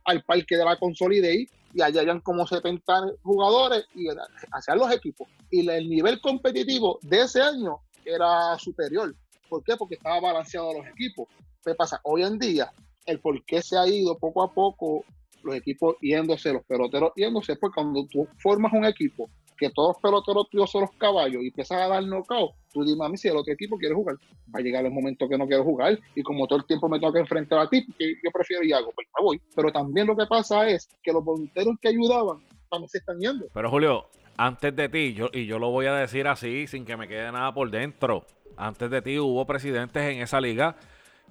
al 0.04 0.22
parque 0.22 0.56
de 0.56 0.64
la 0.64 0.78
Consolidate 0.78 1.48
y 1.74 1.82
allá 1.82 2.00
habían 2.00 2.20
como 2.20 2.46
70 2.46 2.92
jugadores 3.22 3.86
y 3.94 4.06
hacían 4.52 4.78
los 4.78 4.92
equipos. 4.92 5.28
Y 5.50 5.68
el 5.68 5.88
nivel 5.88 6.20
competitivo 6.20 6.98
de 7.02 7.22
ese 7.22 7.42
año 7.42 7.80
era 8.04 8.56
superior. 8.58 9.14
¿Por 9.48 9.64
qué? 9.64 9.76
Porque 9.76 9.96
estaba 9.96 10.20
balanceado 10.20 10.74
los 10.74 10.86
equipos. 10.86 11.28
¿Qué 11.64 11.74
pasa? 11.74 12.00
Hoy 12.04 12.22
en 12.22 12.38
día, 12.38 12.72
el 13.06 13.20
por 13.20 13.44
qué 13.44 13.62
se 13.62 13.76
ha 13.76 13.86
ido 13.86 14.16
poco 14.16 14.44
a 14.44 14.52
poco 14.52 15.04
los 15.42 15.54
equipos 15.54 15.96
yéndose, 16.00 16.52
los 16.52 16.64
peloteros 16.64 17.12
yéndose, 17.16 17.56
pues 17.56 17.72
cuando 17.74 18.06
tú 18.06 18.26
formas 18.38 18.72
un 18.72 18.84
equipo 18.84 19.30
que 19.60 19.70
todos 19.70 19.94
los 19.94 20.02
peloteros 20.02 20.48
tuyos 20.48 20.70
son 20.70 20.82
los 20.82 20.90
caballos 20.92 21.42
y 21.42 21.48
empiezas 21.48 21.82
a 21.82 21.88
dar 21.88 22.02
knockout, 22.02 22.52
tú 22.72 22.82
dime 22.82 23.04
a 23.04 23.08
mí 23.10 23.18
si 23.18 23.28
el 23.28 23.36
otro 23.36 23.52
equipo 23.52 23.76
quiere 23.76 23.94
jugar. 23.94 24.16
Va 24.52 24.58
a 24.58 24.62
llegar 24.62 24.86
el 24.86 24.90
momento 24.90 25.28
que 25.28 25.36
no 25.36 25.46
quiero 25.46 25.64
jugar 25.64 25.98
y 26.14 26.22
como 26.22 26.46
todo 26.46 26.60
el 26.60 26.64
tiempo 26.64 26.88
me 26.88 26.98
tengo 26.98 27.12
que 27.12 27.20
enfrentar 27.20 27.58
a 27.58 27.68
ti, 27.68 27.86
que 27.98 28.14
yo 28.24 28.30
prefiero 28.32 28.64
y 28.64 28.72
hago, 28.72 28.90
pues 28.94 29.06
me 29.18 29.22
voy. 29.22 29.40
Pero 29.54 29.70
también 29.70 30.06
lo 30.06 30.16
que 30.16 30.24
pasa 30.26 30.66
es 30.66 30.88
que 31.02 31.12
los 31.12 31.22
voluntarios 31.22 31.76
que 31.80 31.88
ayudaban 31.88 32.38
para 32.70 32.88
se 32.88 32.98
están 32.98 33.18
yendo. 33.20 33.46
Pero 33.52 33.68
Julio, 33.68 34.06
antes 34.38 34.74
de 34.74 34.88
ti, 34.88 35.12
yo, 35.12 35.28
y 35.32 35.44
yo 35.44 35.58
lo 35.58 35.70
voy 35.70 35.86
a 35.86 35.94
decir 35.94 36.26
así, 36.26 36.66
sin 36.66 36.86
que 36.86 36.96
me 36.96 37.06
quede 37.06 37.30
nada 37.30 37.52
por 37.52 37.70
dentro, 37.70 38.24
antes 38.56 38.90
de 38.90 39.02
ti 39.02 39.18
hubo 39.18 39.44
presidentes 39.46 40.02
en 40.02 40.22
esa 40.22 40.40
liga 40.40 40.76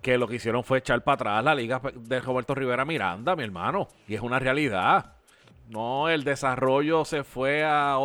que 0.02 0.18
lo 0.18 0.28
que 0.28 0.36
hicieron 0.36 0.64
fue 0.64 0.80
echar 0.80 1.04
para 1.04 1.16
atrás 1.16 1.44
la 1.44 1.56
liga 1.56 1.82
de 1.96 2.20
Roberto 2.22 2.56
Rivera 2.56 2.86
Miranda, 2.86 3.36
mi 3.36 3.44
hermano. 3.44 3.88
Y 4.08 4.16
es 4.16 4.22
una 4.22 4.40
realidad. 4.40 5.19
No, 5.70 6.10
el 6.10 6.24
desarrollo 6.24 7.06
se 7.06 7.24
fue 7.24 7.64
a, 7.64 8.00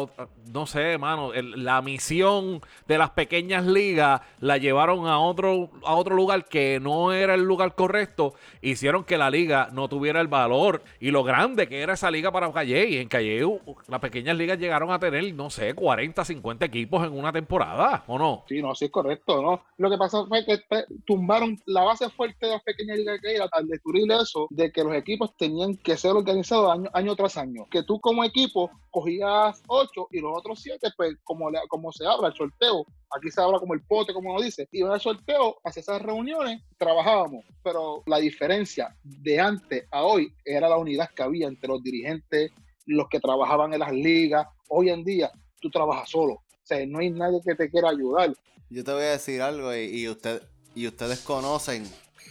no 0.52 0.66
sé, 0.66 0.98
mano, 0.98 1.32
la 1.32 1.80
misión 1.80 2.60
de 2.86 2.98
las 2.98 3.08
pequeñas 3.12 3.64
ligas 3.64 4.20
la 4.38 4.58
llevaron 4.58 5.06
a 5.06 5.18
otro, 5.18 5.70
a 5.82 5.94
otro 5.94 6.14
lugar 6.14 6.44
que 6.44 6.78
no 6.78 7.14
era 7.14 7.32
el 7.34 7.44
lugar 7.44 7.74
correcto. 7.74 8.34
Hicieron 8.60 9.04
que 9.04 9.16
la 9.16 9.30
liga 9.30 9.70
no 9.72 9.88
tuviera 9.88 10.20
el 10.20 10.28
valor 10.28 10.82
y 11.00 11.10
lo 11.10 11.24
grande 11.24 11.66
que 11.66 11.80
era 11.80 11.94
esa 11.94 12.10
liga 12.10 12.30
para 12.30 12.52
Calle. 12.52 12.86
Y 12.86 12.98
en 12.98 13.08
Calle 13.08 13.40
las 13.88 14.00
pequeñas 14.00 14.36
ligas 14.36 14.58
llegaron 14.58 14.92
a 14.92 14.98
tener, 14.98 15.32
no 15.32 15.48
sé, 15.48 15.72
40, 15.72 16.22
50 16.22 16.66
equipos 16.66 17.06
en 17.06 17.14
una 17.18 17.32
temporada, 17.32 18.04
¿o 18.08 18.18
no? 18.18 18.44
Sí, 18.46 18.60
no, 18.60 18.74
sí 18.74 18.84
es 18.84 18.90
correcto, 18.90 19.40
¿no? 19.40 19.64
Lo 19.78 19.88
que 19.88 19.96
pasó 19.96 20.26
fue 20.26 20.44
que 20.44 20.58
tumbaron 21.06 21.58
la 21.64 21.82
base 21.84 22.10
fuerte 22.10 22.44
de 22.44 22.52
las 22.52 22.62
pequeñas 22.62 22.98
ligas 22.98 23.20
que 23.22 23.36
era 23.36 23.48
al 23.50 23.66
destruir 23.66 24.12
eso 24.12 24.48
de 24.50 24.70
que 24.70 24.84
los 24.84 24.94
equipos 24.94 25.34
tenían 25.38 25.76
que 25.78 25.96
ser 25.96 26.10
organizados 26.10 26.78
año 26.92 27.16
tras 27.16 27.38
año 27.38 27.53
que 27.70 27.82
tú 27.82 28.00
como 28.00 28.24
equipo 28.24 28.70
cogías 28.90 29.62
ocho 29.66 30.08
y 30.10 30.20
los 30.20 30.36
otros 30.36 30.60
siete, 30.60 30.88
pues 30.96 31.16
como, 31.24 31.50
como 31.68 31.92
se 31.92 32.06
habla, 32.06 32.28
el 32.28 32.34
sorteo, 32.34 32.86
aquí 33.16 33.30
se 33.30 33.40
habla 33.40 33.58
como 33.58 33.74
el 33.74 33.82
pote, 33.82 34.12
como 34.12 34.32
uno 34.32 34.42
dice, 34.42 34.68
iban 34.72 34.92
al 34.92 35.00
sorteo, 35.00 35.56
hacia 35.64 35.80
esas 35.80 36.02
reuniones, 36.02 36.62
trabajábamos, 36.78 37.44
pero 37.62 38.02
la 38.06 38.18
diferencia 38.18 38.94
de 39.02 39.40
antes 39.40 39.86
a 39.90 40.02
hoy 40.02 40.34
era 40.44 40.68
la 40.68 40.76
unidad 40.76 41.10
que 41.14 41.22
había 41.22 41.48
entre 41.48 41.68
los 41.68 41.82
dirigentes, 41.82 42.52
los 42.86 43.08
que 43.08 43.20
trabajaban 43.20 43.72
en 43.72 43.80
las 43.80 43.92
ligas, 43.92 44.46
hoy 44.68 44.90
en 44.90 45.04
día 45.04 45.30
tú 45.60 45.70
trabajas 45.70 46.10
solo, 46.10 46.34
o 46.34 46.66
sea, 46.66 46.84
no 46.86 46.98
hay 46.98 47.10
nadie 47.10 47.40
que 47.44 47.54
te 47.54 47.70
quiera 47.70 47.90
ayudar. 47.90 48.34
Yo 48.70 48.84
te 48.84 48.92
voy 48.92 49.02
a 49.02 49.10
decir 49.10 49.42
algo 49.42 49.74
y, 49.74 49.84
y 49.84 50.08
usted, 50.08 50.42
y 50.74 50.86
ustedes 50.86 51.20
conocen 51.20 51.84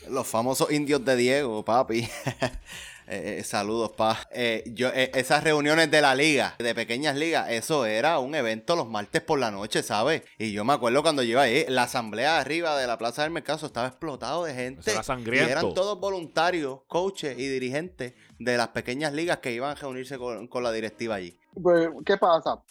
los 0.10 0.28
famosos 0.28 0.72
indios 0.72 1.04
de 1.06 1.16
Diego, 1.16 1.64
papi. 1.64 2.08
Eh, 3.08 3.38
eh, 3.40 3.44
saludos, 3.44 3.92
pa. 3.92 4.18
Eh, 4.32 4.64
yo, 4.68 4.90
esas 4.90 5.44
reuniones 5.44 5.92
de 5.92 6.02
la 6.02 6.16
liga, 6.16 6.56
de 6.58 6.74
pequeñas 6.74 7.16
ligas, 7.16 7.50
eso 7.50 7.86
era 7.86 8.20
un 8.20 8.36
evento 8.36 8.76
los 8.76 8.88
martes 8.88 9.22
por 9.22 9.40
la 9.40 9.52
noche, 9.52 9.84
¿sabes? 9.84 10.24
Y 10.38 10.52
yo 10.52 10.64
me 10.64 10.74
acuerdo 10.74 11.02
cuando 11.04 11.24
yo 11.24 11.32
iba 11.32 11.42
ahí, 11.42 11.66
la 11.68 11.84
asamblea 11.84 12.40
arriba 12.40 12.78
de 12.78 12.88
la 12.88 12.98
Plaza 12.98 13.24
del 13.24 13.32
Mercado 13.32 13.66
estaba 13.66 13.88
explotado 13.88 14.46
de 14.46 14.54
gente. 14.54 14.92
y 14.92 15.38
eran 15.38 15.74
todos 15.74 16.00
voluntarios, 16.00 16.82
coaches 16.88 17.38
y 17.38 17.48
dirigentes 17.48 18.14
de 18.40 18.58
las 18.58 18.70
pequeñas 18.70 19.14
ligas 19.14 19.38
que 19.38 19.52
iban 19.52 19.72
a 19.72 19.76
reunirse 19.76 20.18
con, 20.18 20.48
con 20.48 20.64
la 20.64 20.72
directiva 20.72 21.16
allí. 21.16 21.38
Pues, 21.62 21.90
¿qué 22.06 22.18
pasa? 22.18 22.62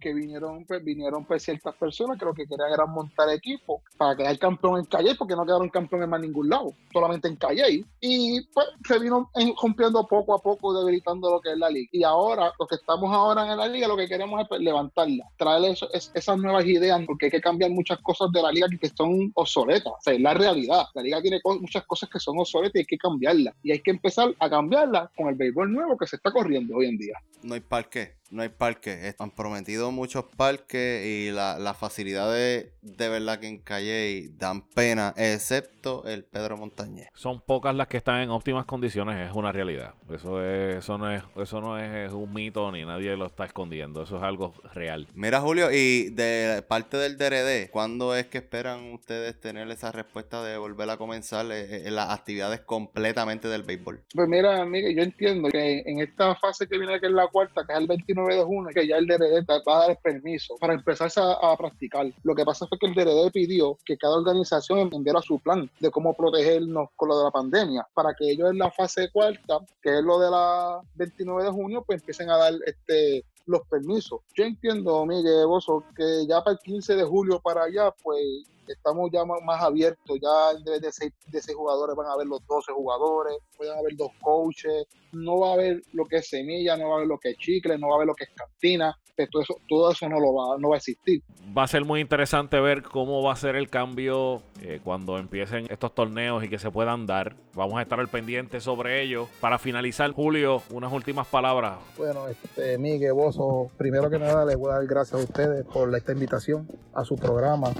Que, 0.00 0.12
vinieron, 0.12 0.64
pues, 0.64 0.82
vinieron 0.82 1.24
pues, 1.24 1.44
ciertas 1.44 1.74
personas 1.76 2.18
que 2.18 2.24
lo 2.24 2.34
que 2.34 2.46
querían 2.46 2.72
era 2.72 2.86
montar 2.86 3.28
equipo 3.30 3.82
para 3.96 4.16
quedar 4.16 4.38
campeón 4.38 4.80
en 4.80 4.84
Calle, 4.86 5.14
porque 5.16 5.36
no 5.36 5.46
quedaron 5.46 5.68
campeón 5.68 6.02
en 6.02 6.10
más 6.10 6.20
ningún 6.20 6.48
lado, 6.48 6.74
solamente 6.92 7.28
en 7.28 7.36
Calle. 7.36 7.84
Y 8.00 8.40
pues 8.52 8.66
se 8.86 8.98
vino 8.98 9.30
rompiendo 9.62 10.06
poco 10.08 10.34
a 10.34 10.38
poco, 10.38 10.74
debilitando 10.78 11.30
lo 11.30 11.40
que 11.40 11.52
es 11.52 11.58
la 11.58 11.70
liga. 11.70 11.88
Y 11.92 12.02
ahora, 12.02 12.52
lo 12.58 12.66
que 12.66 12.74
estamos 12.74 13.14
ahora 13.14 13.50
en 13.50 13.56
la 13.56 13.68
liga, 13.68 13.86
lo 13.86 13.96
que 13.96 14.08
queremos 14.08 14.40
es 14.40 14.48
pues, 14.48 14.60
levantarla, 14.60 15.24
traerle 15.36 15.74
esas 15.92 16.38
nuevas 16.38 16.64
ideas, 16.64 17.00
porque 17.06 17.26
hay 17.26 17.30
que 17.30 17.40
cambiar 17.40 17.70
muchas 17.70 17.98
cosas 18.00 18.32
de 18.32 18.42
la 18.42 18.50
liga 18.50 18.66
que, 18.80 18.88
son 18.88 19.30
obsoletas. 19.34 19.92
O 19.92 19.98
sea, 20.00 20.14
es 20.14 20.20
la 20.20 20.34
realidad. 20.34 20.86
La 20.94 21.02
liga 21.02 21.22
tiene 21.22 21.40
muchas 21.60 21.84
cosas 21.86 22.08
que 22.10 22.18
son 22.18 22.38
obsoletas 22.38 22.74
y 22.76 22.78
hay 22.80 22.84
que 22.86 22.98
cambiarlas. 22.98 23.54
Y 23.62 23.72
hay 23.72 23.80
que 23.80 23.92
empezar 23.92 24.34
a 24.38 24.50
cambiarlas 24.50 25.10
con 25.16 25.28
el 25.28 25.34
béisbol 25.36 25.72
nuevo 25.72 25.96
que 25.96 26.06
se 26.06 26.16
está 26.16 26.32
corriendo 26.32 26.76
hoy 26.76 26.86
en 26.86 26.98
día. 26.98 27.14
No 27.42 27.54
hay 27.54 27.60
parque 27.60 28.23
no 28.30 28.42
hay 28.42 28.48
parques. 28.48 29.14
Han 29.18 29.30
prometido 29.30 29.90
muchos 29.90 30.24
parques 30.36 31.06
y 31.06 31.30
las 31.30 31.60
la 31.60 31.74
facilidades 31.74 32.72
de 32.82 33.08
verdad 33.08 33.38
que 33.38 33.48
en 33.48 33.58
Calle 33.58 34.30
dan 34.36 34.62
pena, 34.68 35.14
excepto 35.16 36.04
el 36.06 36.24
Pedro 36.24 36.56
Montañez. 36.56 37.08
Son 37.14 37.40
pocas 37.40 37.74
las 37.74 37.88
que 37.88 37.96
están 37.96 38.20
en 38.20 38.30
óptimas 38.30 38.66
condiciones, 38.66 39.28
es 39.28 39.34
una 39.34 39.52
realidad. 39.52 39.94
Eso, 40.10 40.44
es, 40.44 40.76
eso 40.76 40.98
no, 40.98 41.10
es, 41.10 41.22
eso 41.36 41.60
no 41.60 41.78
es, 41.78 42.12
un 42.12 42.32
mito 42.32 42.70
ni 42.72 42.84
nadie 42.84 43.16
lo 43.16 43.26
está 43.26 43.44
escondiendo, 43.44 44.02
eso 44.02 44.16
es 44.18 44.22
algo 44.22 44.54
real. 44.72 45.08
Mira 45.14 45.40
Julio, 45.40 45.70
y 45.72 46.10
de 46.10 46.64
parte 46.66 46.96
del 46.96 47.16
DRD, 47.16 47.70
¿cuándo 47.70 48.14
es 48.14 48.26
que 48.26 48.38
esperan 48.38 48.92
ustedes 48.92 49.38
tener 49.40 49.70
esa 49.70 49.92
respuesta 49.92 50.42
de 50.42 50.56
volver 50.58 50.90
a 50.90 50.96
comenzar 50.96 51.46
eh, 51.46 51.86
eh, 51.86 51.90
las 51.90 52.10
actividades 52.10 52.60
completamente 52.60 53.48
del 53.48 53.62
béisbol? 53.62 54.02
Pues 54.14 54.28
mira, 54.28 54.64
mira, 54.64 54.90
yo 54.90 55.02
entiendo 55.02 55.48
que 55.48 55.82
en 55.86 56.00
esta 56.00 56.34
fase 56.36 56.66
que 56.66 56.78
viene, 56.78 57.00
que 57.00 57.06
es 57.06 57.12
la 57.12 57.28
cuarta, 57.28 57.64
que 57.66 57.72
es 57.72 57.78
el 57.78 57.86
20 57.86 58.13
2921 58.14 58.70
que 58.70 58.86
ya 58.86 58.96
el 58.96 59.06
DRD 59.06 59.44
va 59.46 59.76
a 59.76 59.78
dar 59.80 59.90
el 59.90 59.96
permiso 59.96 60.56
para 60.58 60.74
empezarse 60.74 61.20
a, 61.20 61.56
practicar. 61.56 62.06
Lo 62.22 62.34
que 62.34 62.44
pasa 62.44 62.66
fue 62.66 62.78
que 62.78 62.86
el 62.86 62.94
DRD 62.94 63.30
pidió 63.32 63.78
que 63.84 63.96
cada 63.96 64.16
organización 64.16 64.90
enviara 64.92 65.20
su 65.22 65.38
plan 65.38 65.70
de 65.80 65.90
cómo 65.90 66.14
protegernos 66.14 66.88
con 66.96 67.08
lo 67.08 67.18
de 67.18 67.24
la 67.24 67.30
pandemia, 67.30 67.86
para 67.94 68.14
que 68.14 68.30
ellos 68.30 68.50
en 68.50 68.58
la 68.58 68.70
fase 68.70 69.10
cuarta, 69.10 69.58
que 69.82 69.98
es 69.98 70.04
lo 70.04 70.18
de 70.18 70.30
la 70.30 70.80
29 70.94 71.44
de 71.44 71.50
junio, 71.50 71.84
pues 71.86 72.00
empiecen 72.00 72.30
a 72.30 72.36
dar 72.36 72.52
este 72.66 73.24
los 73.46 73.62
permisos. 73.68 74.20
Yo 74.34 74.44
entiendo, 74.44 75.04
Miguel 75.06 75.46
Bozo, 75.46 75.84
que 75.96 76.26
ya 76.26 76.42
para 76.42 76.52
el 76.52 76.58
15 76.58 76.96
de 76.96 77.04
julio 77.04 77.40
para 77.40 77.64
allá, 77.64 77.92
pues 78.02 78.44
estamos 78.68 79.10
ya 79.12 79.24
más 79.24 79.62
abiertos, 79.62 80.18
ya 80.20 80.56
en 80.56 80.64
vez 80.64 80.80
de 80.80 80.92
seis, 80.92 81.12
de 81.26 81.42
seis 81.42 81.56
jugadores 81.56 81.94
van 81.96 82.06
a 82.06 82.12
haber 82.12 82.26
los 82.26 82.44
12 82.46 82.72
jugadores, 82.72 83.36
pueden 83.56 83.78
haber 83.78 83.96
dos 83.96 84.10
coaches, 84.20 84.86
no 85.12 85.40
va 85.40 85.50
a 85.50 85.52
haber 85.54 85.82
lo 85.92 86.04
que 86.06 86.16
es 86.16 86.28
semilla, 86.28 86.76
no 86.76 86.88
va 86.88 86.94
a 86.94 86.96
haber 86.96 87.08
lo 87.08 87.18
que 87.18 87.30
es 87.30 87.38
chicle, 87.38 87.78
no 87.78 87.88
va 87.88 87.94
a 87.94 87.96
haber 87.96 88.06
lo 88.08 88.14
que 88.14 88.24
es 88.24 88.30
cantina, 88.34 88.96
pues 89.16 89.30
todo 89.30 89.42
eso, 89.42 89.54
todo 89.68 89.92
eso 89.92 90.08
no, 90.08 90.18
lo 90.20 90.34
va, 90.34 90.58
no 90.58 90.70
va 90.70 90.76
a 90.76 90.78
existir. 90.78 91.22
Va 91.56 91.64
a 91.64 91.68
ser 91.68 91.84
muy 91.84 92.00
interesante 92.00 92.58
ver 92.60 92.82
cómo 92.82 93.22
va 93.22 93.32
a 93.32 93.36
ser 93.36 93.54
el 93.56 93.70
cambio 93.70 94.42
eh, 94.60 94.80
cuando 94.82 95.18
empiecen 95.18 95.66
estos 95.70 95.94
torneos 95.94 96.42
y 96.42 96.48
que 96.48 96.58
se 96.58 96.70
puedan 96.70 97.06
dar. 97.06 97.36
Vamos 97.54 97.78
a 97.78 97.82
estar 97.82 98.00
al 98.00 98.08
pendiente 98.08 98.60
sobre 98.60 99.02
ello. 99.02 99.28
Para 99.40 99.58
finalizar, 99.58 100.10
Julio, 100.12 100.62
unas 100.70 100.92
últimas 100.92 101.26
palabras. 101.28 101.78
Bueno, 101.96 102.26
este, 102.26 102.76
Miguel 102.78 103.12
Bozo, 103.34 103.70
primero 103.76 104.10
que 104.10 104.18
nada 104.18 104.44
les 104.44 104.56
voy 104.56 104.70
a 104.70 104.74
dar 104.74 104.86
gracias 104.86 105.20
a 105.20 105.24
ustedes 105.24 105.64
por 105.64 105.94
esta 105.94 106.12
invitación 106.12 106.68
a 106.92 107.04
su 107.04 107.16
programa. 107.16 107.72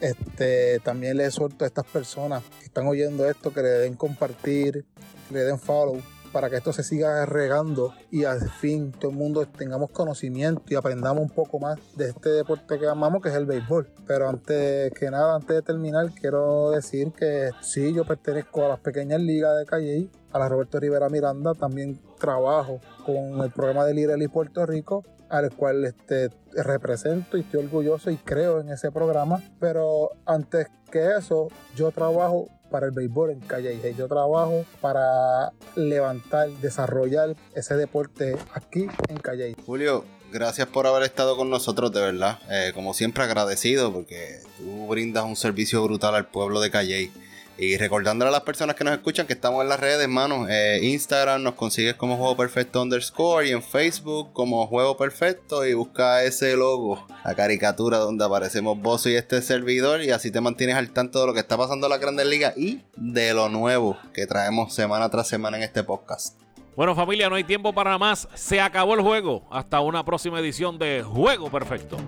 Este, 0.00 0.78
también 0.80 1.16
le 1.16 1.26
exhorto 1.26 1.64
a 1.64 1.68
estas 1.68 1.86
personas 1.86 2.42
que 2.58 2.66
están 2.66 2.86
oyendo 2.86 3.28
esto 3.28 3.52
que 3.52 3.62
le 3.62 3.68
den 3.68 3.94
compartir, 3.94 4.84
que 5.28 5.34
le 5.34 5.40
den 5.44 5.58
follow 5.58 6.00
para 6.32 6.48
que 6.48 6.56
esto 6.56 6.72
se 6.72 6.82
siga 6.82 7.26
regando 7.26 7.94
y 8.10 8.24
al 8.24 8.40
fin 8.50 8.92
todo 8.92 9.10
el 9.10 9.16
mundo 9.16 9.46
tengamos 9.46 9.90
conocimiento 9.90 10.62
y 10.68 10.74
aprendamos 10.74 11.22
un 11.22 11.30
poco 11.30 11.58
más 11.58 11.78
de 11.96 12.08
este 12.10 12.30
deporte 12.30 12.78
que 12.78 12.86
amamos 12.86 13.22
que 13.22 13.28
es 13.28 13.34
el 13.34 13.46
béisbol. 13.46 13.88
Pero 14.06 14.28
antes 14.28 14.92
que 14.94 15.10
nada, 15.10 15.36
antes 15.36 15.56
de 15.56 15.62
terminar, 15.62 16.10
quiero 16.12 16.70
decir 16.70 17.12
que 17.12 17.50
sí, 17.60 17.92
yo 17.92 18.04
pertenezco 18.04 18.64
a 18.64 18.68
las 18.68 18.80
pequeñas 18.80 19.20
ligas 19.20 19.56
de 19.58 19.66
Calle, 19.66 20.08
a 20.32 20.38
la 20.38 20.48
Roberto 20.48 20.80
Rivera 20.80 21.08
Miranda, 21.08 21.54
también 21.54 22.00
trabajo 22.18 22.80
con 23.04 23.42
el 23.42 23.50
programa 23.50 23.84
de 23.84 23.94
Lirelli 23.94 24.28
Puerto 24.28 24.64
Rico 24.64 25.04
al 25.32 25.50
cual 25.56 25.86
este, 25.86 26.28
represento 26.52 27.38
y 27.38 27.40
estoy 27.40 27.64
orgulloso 27.64 28.10
y 28.10 28.16
creo 28.18 28.60
en 28.60 28.68
ese 28.68 28.92
programa. 28.92 29.42
Pero 29.58 30.10
antes 30.26 30.68
que 30.90 31.16
eso, 31.16 31.48
yo 31.74 31.90
trabajo 31.90 32.48
para 32.72 32.86
el 32.86 32.92
béisbol 32.92 33.30
en 33.30 33.40
Calle. 33.40 33.78
Yo 33.96 34.08
trabajo 34.08 34.64
para 34.80 35.52
levantar, 35.76 36.48
desarrollar 36.60 37.36
ese 37.54 37.76
deporte 37.76 38.36
aquí 38.54 38.86
en 39.08 39.16
Calle. 39.18 39.54
Julio, 39.64 40.04
gracias 40.32 40.66
por 40.66 40.86
haber 40.86 41.04
estado 41.04 41.36
con 41.36 41.50
nosotros, 41.50 41.92
de 41.92 42.00
verdad. 42.00 42.38
Eh, 42.50 42.72
como 42.74 42.94
siempre 42.94 43.22
agradecido 43.22 43.92
porque 43.92 44.40
tú 44.56 44.88
brindas 44.88 45.24
un 45.24 45.36
servicio 45.36 45.84
brutal 45.84 46.14
al 46.16 46.26
pueblo 46.26 46.60
de 46.60 46.70
Calle. 46.70 47.12
Y 47.58 47.76
recordándole 47.76 48.30
a 48.30 48.32
las 48.32 48.42
personas 48.42 48.76
que 48.76 48.84
nos 48.84 48.94
escuchan 48.94 49.26
que 49.26 49.34
estamos 49.34 49.62
en 49.62 49.68
las 49.68 49.78
redes, 49.78 50.00
hermano. 50.02 50.46
Eh, 50.48 50.80
Instagram 50.82 51.42
nos 51.42 51.54
consigues 51.54 51.94
como 51.94 52.16
Juego 52.16 52.36
Perfecto 52.36 52.82
underscore 52.82 53.48
y 53.48 53.52
en 53.52 53.62
Facebook 53.62 54.32
como 54.32 54.66
Juego 54.66 54.96
Perfecto 54.96 55.64
y 55.66 55.74
busca 55.74 56.24
ese 56.24 56.56
logo, 56.56 57.06
la 57.24 57.34
caricatura 57.34 57.98
donde 57.98 58.24
aparecemos 58.24 58.80
vos 58.80 59.06
y 59.06 59.14
este 59.14 59.42
servidor 59.42 60.02
y 60.02 60.10
así 60.10 60.30
te 60.30 60.40
mantienes 60.40 60.76
al 60.76 60.90
tanto 60.90 61.20
de 61.20 61.26
lo 61.26 61.34
que 61.34 61.40
está 61.40 61.56
pasando 61.56 61.86
en 61.86 61.90
la 61.90 61.98
Grandes 61.98 62.26
Ligas 62.26 62.56
y 62.56 62.80
de 62.96 63.34
lo 63.34 63.48
nuevo 63.48 63.96
que 64.14 64.26
traemos 64.26 64.74
semana 64.74 65.08
tras 65.10 65.28
semana 65.28 65.56
en 65.56 65.62
este 65.62 65.84
podcast. 65.84 66.38
Bueno 66.74 66.94
familia, 66.94 67.28
no 67.28 67.34
hay 67.34 67.44
tiempo 67.44 67.72
para 67.74 67.98
más. 67.98 68.28
Se 68.34 68.60
acabó 68.60 68.94
el 68.94 69.02
juego. 69.02 69.46
Hasta 69.50 69.80
una 69.80 70.04
próxima 70.04 70.40
edición 70.40 70.78
de 70.78 71.02
Juego 71.02 71.50
Perfecto. 71.50 71.98